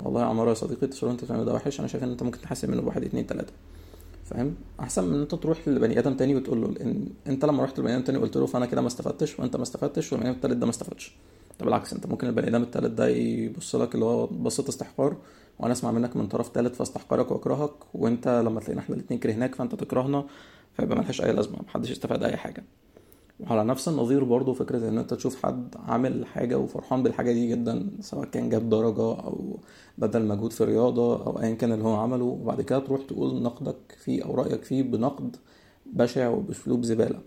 والله 0.03 0.21
يا 0.21 0.25
عمار 0.25 0.49
يا 0.49 0.53
صديقي 0.53 0.83
التصرف 0.83 1.03
اللي 1.03 1.13
انت 1.13 1.23
بتعمله 1.23 1.43
ده 1.43 1.53
وحش. 1.53 1.79
أنا 1.79 1.87
شايف 1.87 2.03
إن 2.03 2.09
أنت 2.11 2.23
ممكن 2.23 2.41
تحسن 2.41 2.71
منه 2.71 2.81
بواحد 2.81 3.03
اتنين 3.03 3.27
تلاتة. 3.27 3.53
فاهم؟ 4.25 4.55
أحسن 4.79 5.03
من 5.03 5.13
إن 5.13 5.21
أنت 5.21 5.35
تروح 5.35 5.67
لبني 5.67 5.99
آدم 5.99 6.13
تاني 6.13 6.35
وتقول 6.35 6.61
له 6.61 6.67
لأن 6.67 7.09
أنت 7.27 7.45
لما 7.45 7.63
رحت 7.63 7.79
لبني 7.79 7.95
آدم 7.95 8.03
تاني 8.03 8.17
قلت 8.17 8.37
له 8.37 8.45
فأنا 8.45 8.65
كده 8.65 8.81
ما 8.81 8.87
استفدتش 8.87 9.39
وأنت 9.39 9.55
ما 9.55 9.63
استفدتش 9.63 10.13
والبني 10.13 10.29
آدم 10.29 10.37
التالت 10.37 10.57
ده 10.57 10.65
ما 10.65 10.69
استفدش. 10.69 11.15
طب 11.59 11.65
بالعكس 11.65 11.93
انت 11.93 12.07
ممكن 12.07 12.27
البني 12.27 12.47
آدم 12.47 12.61
التالت 12.63 12.91
ده 12.91 13.07
يبص 13.07 13.75
لك 13.75 13.95
اللي 13.95 14.05
هو 14.05 14.27
بصة 14.27 14.69
استحقار 14.69 15.17
وأنا 15.59 15.73
أسمع 15.73 15.91
منك 15.91 16.15
من 16.17 16.27
طرف 16.27 16.49
تالت 16.49 16.75
فاستحقرك 16.75 17.31
وأكرهك 17.31 17.71
وأنت 17.93 18.27
لما 18.45 18.59
تلاقينا 18.59 18.81
إحنا 18.81 18.95
الاتنين 18.95 19.19
كرهناك 19.19 19.55
فأنت 19.55 19.75
تكرهنا 19.75 20.25
فيبقى 20.73 20.97
ملهاش 20.97 21.21
أي 21.21 21.31
لازمة 21.33 21.59
محدش 21.67 21.91
استفاد 21.91 22.23
أي 22.23 22.37
حاجة. 22.37 22.63
وعلى 23.39 23.63
نفس 23.63 23.87
النظير 23.87 24.23
برضو 24.23 24.53
فكرة 24.53 24.89
إن 24.89 24.97
أنت 24.97 25.13
تشوف 25.13 25.45
حد 25.45 25.75
عامل 25.87 26.25
حاجة 26.25 26.57
وفرحان 26.57 27.03
بالحاجة 27.03 27.31
دي 27.31 27.47
جدا 27.49 27.89
سواء 28.01 28.25
كان 28.25 28.49
جاب 28.49 28.69
درجة 28.69 29.01
أو 29.01 29.59
بدل 29.97 30.25
مجهود 30.25 30.53
في 30.53 30.63
رياضة 30.63 31.25
أو 31.27 31.39
ايا 31.41 31.55
كان 31.55 31.71
اللي 31.71 31.83
هو 31.83 31.95
عمله 31.95 32.25
وبعد 32.25 32.61
كده 32.61 32.79
تروح 32.79 33.01
تقول 33.01 33.41
نقدك 33.41 33.77
فيه 34.03 34.23
أو 34.25 34.35
رأيك 34.35 34.63
فيه 34.63 34.83
بنقد 34.83 35.35
بشع 35.85 36.29
وبأسلوب 36.29 36.83
زبالة. 36.83 37.19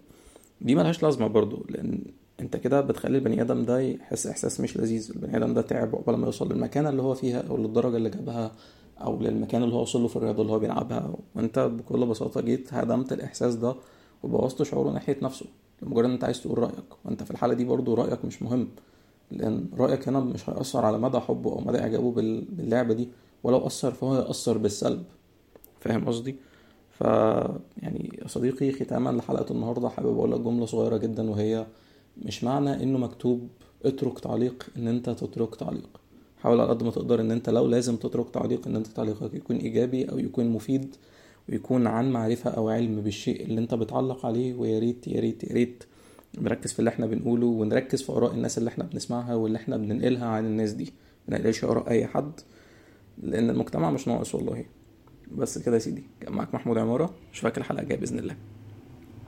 دي 0.61 0.75
ملهاش 0.75 1.03
لازمة 1.03 1.27
برضو 1.27 1.67
لأن 1.69 2.05
انت 2.41 2.57
كده 2.57 2.81
بتخلي 2.81 3.19
البني 3.19 3.43
آدم 3.43 3.65
ده 3.65 3.81
يحس 3.81 4.27
إحساس 4.27 4.61
مش 4.61 4.77
لذيذ. 4.77 5.11
البني 5.15 5.37
آدم 5.37 5.55
ده 5.55 5.63
تعب 5.63 5.97
عقبال 5.97 6.17
ما 6.17 6.27
يوصل 6.27 6.53
للمكانة 6.53 6.89
اللي 6.89 7.03
هو 7.03 7.15
فيها 7.15 7.41
أو 7.51 7.57
للدرجة 7.57 7.97
اللي 7.97 8.11
جابها 8.11 8.53
أو 9.01 9.21
للمكان 9.21 9.63
اللي 9.63 9.75
هو 9.75 9.83
وصل 9.83 10.03
له 10.03 10.09
في 10.09 10.17
الرياضة 10.17 10.43
اللي 10.43 10.53
هو 10.53 10.59
بيلعبها. 10.59 11.15
وأنت 11.37 11.59
بكل 11.59 12.07
بساطة 12.07 12.41
جيت 12.41 12.75
هدمت 12.75 13.13
الإحساس 13.13 13.55
ده 13.55 13.75
وبوظت 14.23 14.63
شعوره 14.63 14.91
ناحية 14.91 15.17
نفسه. 15.23 15.47
لمجرد 15.83 16.05
إن 16.05 16.11
أنت 16.11 16.25
عايز 16.25 16.41
تقول 16.43 16.59
رأيك. 16.59 16.85
وأنت 17.05 17.23
في 17.23 17.31
الحالة 17.31 17.55
دي 17.55 17.65
برضو 17.65 17.95
رأيك 17.95 18.25
مش 18.25 18.43
مهم 18.43 18.69
لأن 19.31 19.67
رأيك 19.79 20.09
هنا 20.09 20.21
مش 20.21 20.51
هيأثر 20.51 20.85
على 20.85 20.99
مدى 20.99 21.19
حبه 21.21 21.53
أو 21.53 21.61
مدى 21.61 21.79
إعجابه 21.79 22.13
باللعبة 22.13 22.95
دي. 22.95 23.09
ولو 23.43 23.67
أثر 23.67 23.91
فهو 23.91 24.15
هيأثر 24.15 24.59
بالسلب. 24.59 25.03
فاهم 25.81 26.05
قصدي؟ 26.07 26.37
ف 26.91 27.01
يعني 27.83 28.19
يا 28.23 28.29
صديقي 28.29 28.73
ختاما 28.73 29.11
لحلقة 29.11 29.53
النهارده 29.53 29.89
حابب 29.89 30.19
أقول 30.19 30.33
لك 30.33 30.41
جملة 30.41 30.67
صغيرة 30.67 30.97
جدا 30.97 31.31
وهي 31.31 31.67
مش 32.19 32.45
معنى 32.45 32.83
إنه 32.83 32.99
مكتوب 32.99 33.49
اترك 33.85 34.19
تعليق 34.21 34.67
إن 34.77 34.89
أنت 34.89 35.11
تترك 35.11 35.57
تعليق. 35.57 36.01
حاول 36.43 36.61
على 36.61 36.69
قد 36.71 36.83
ما 36.83 36.91
تقدر 36.91 37.21
إن 37.21 37.31
أنت 37.31 37.51
لو 37.51 37.67
لازم 37.67 37.97
تترك 37.97 38.31
تعليق 38.31 38.67
إن 38.67 38.77
أنت 38.77 38.87
تعليقك 38.87 39.35
يكون 39.35 39.57
إيجابي 39.57 40.05
أو 40.11 40.19
يكون 40.19 40.49
مفيد 40.49 40.97
ويكون 41.49 41.87
عن 41.87 42.11
معرفة 42.13 42.51
أو 42.51 42.69
علم 42.69 43.01
بالشيء 43.01 43.43
اللي 43.45 43.61
أنت 43.61 43.75
بتعلق 43.75 44.27
عليه 44.27 44.55
ويا 44.55 44.79
ريت 44.79 45.09
يا 45.09 45.21
ريت 45.21 45.45
يا 45.45 45.55
ريت 45.55 45.85
نركز 46.39 46.73
في 46.73 46.79
اللي 46.79 46.89
إحنا 46.91 47.07
بنقوله 47.07 47.47
ونركز 47.47 48.03
في 48.03 48.13
آراء 48.13 48.35
الناس 48.35 48.59
اللي 48.59 48.69
إحنا 48.69 48.85
بنسمعها 48.85 49.35
واللي 49.35 49.59
إحنا 49.59 49.77
بننقلها 49.77 50.27
عن 50.27 50.47
الناس 50.47 50.73
دي. 50.73 50.93
ما 51.29 51.39
نقلش 51.39 51.65
آراء 51.65 51.89
أي 51.91 52.07
حد 52.07 52.33
لأن 53.23 53.51
المجتمع 53.51 53.91
مش 53.91 54.09
ناقص 54.09 54.35
والله. 54.35 54.65
بس 55.33 55.59
كده 55.59 55.75
يا 55.75 55.81
سيدي. 55.81 56.03
كان 56.21 56.33
معاك 56.33 56.55
محمود 56.55 56.79
عمارة 56.79 57.15
أشوفك 57.33 57.59
الحلقة 57.59 57.83
الجاية 57.83 57.99
بإذن 57.99 58.19
الله. 58.19 58.37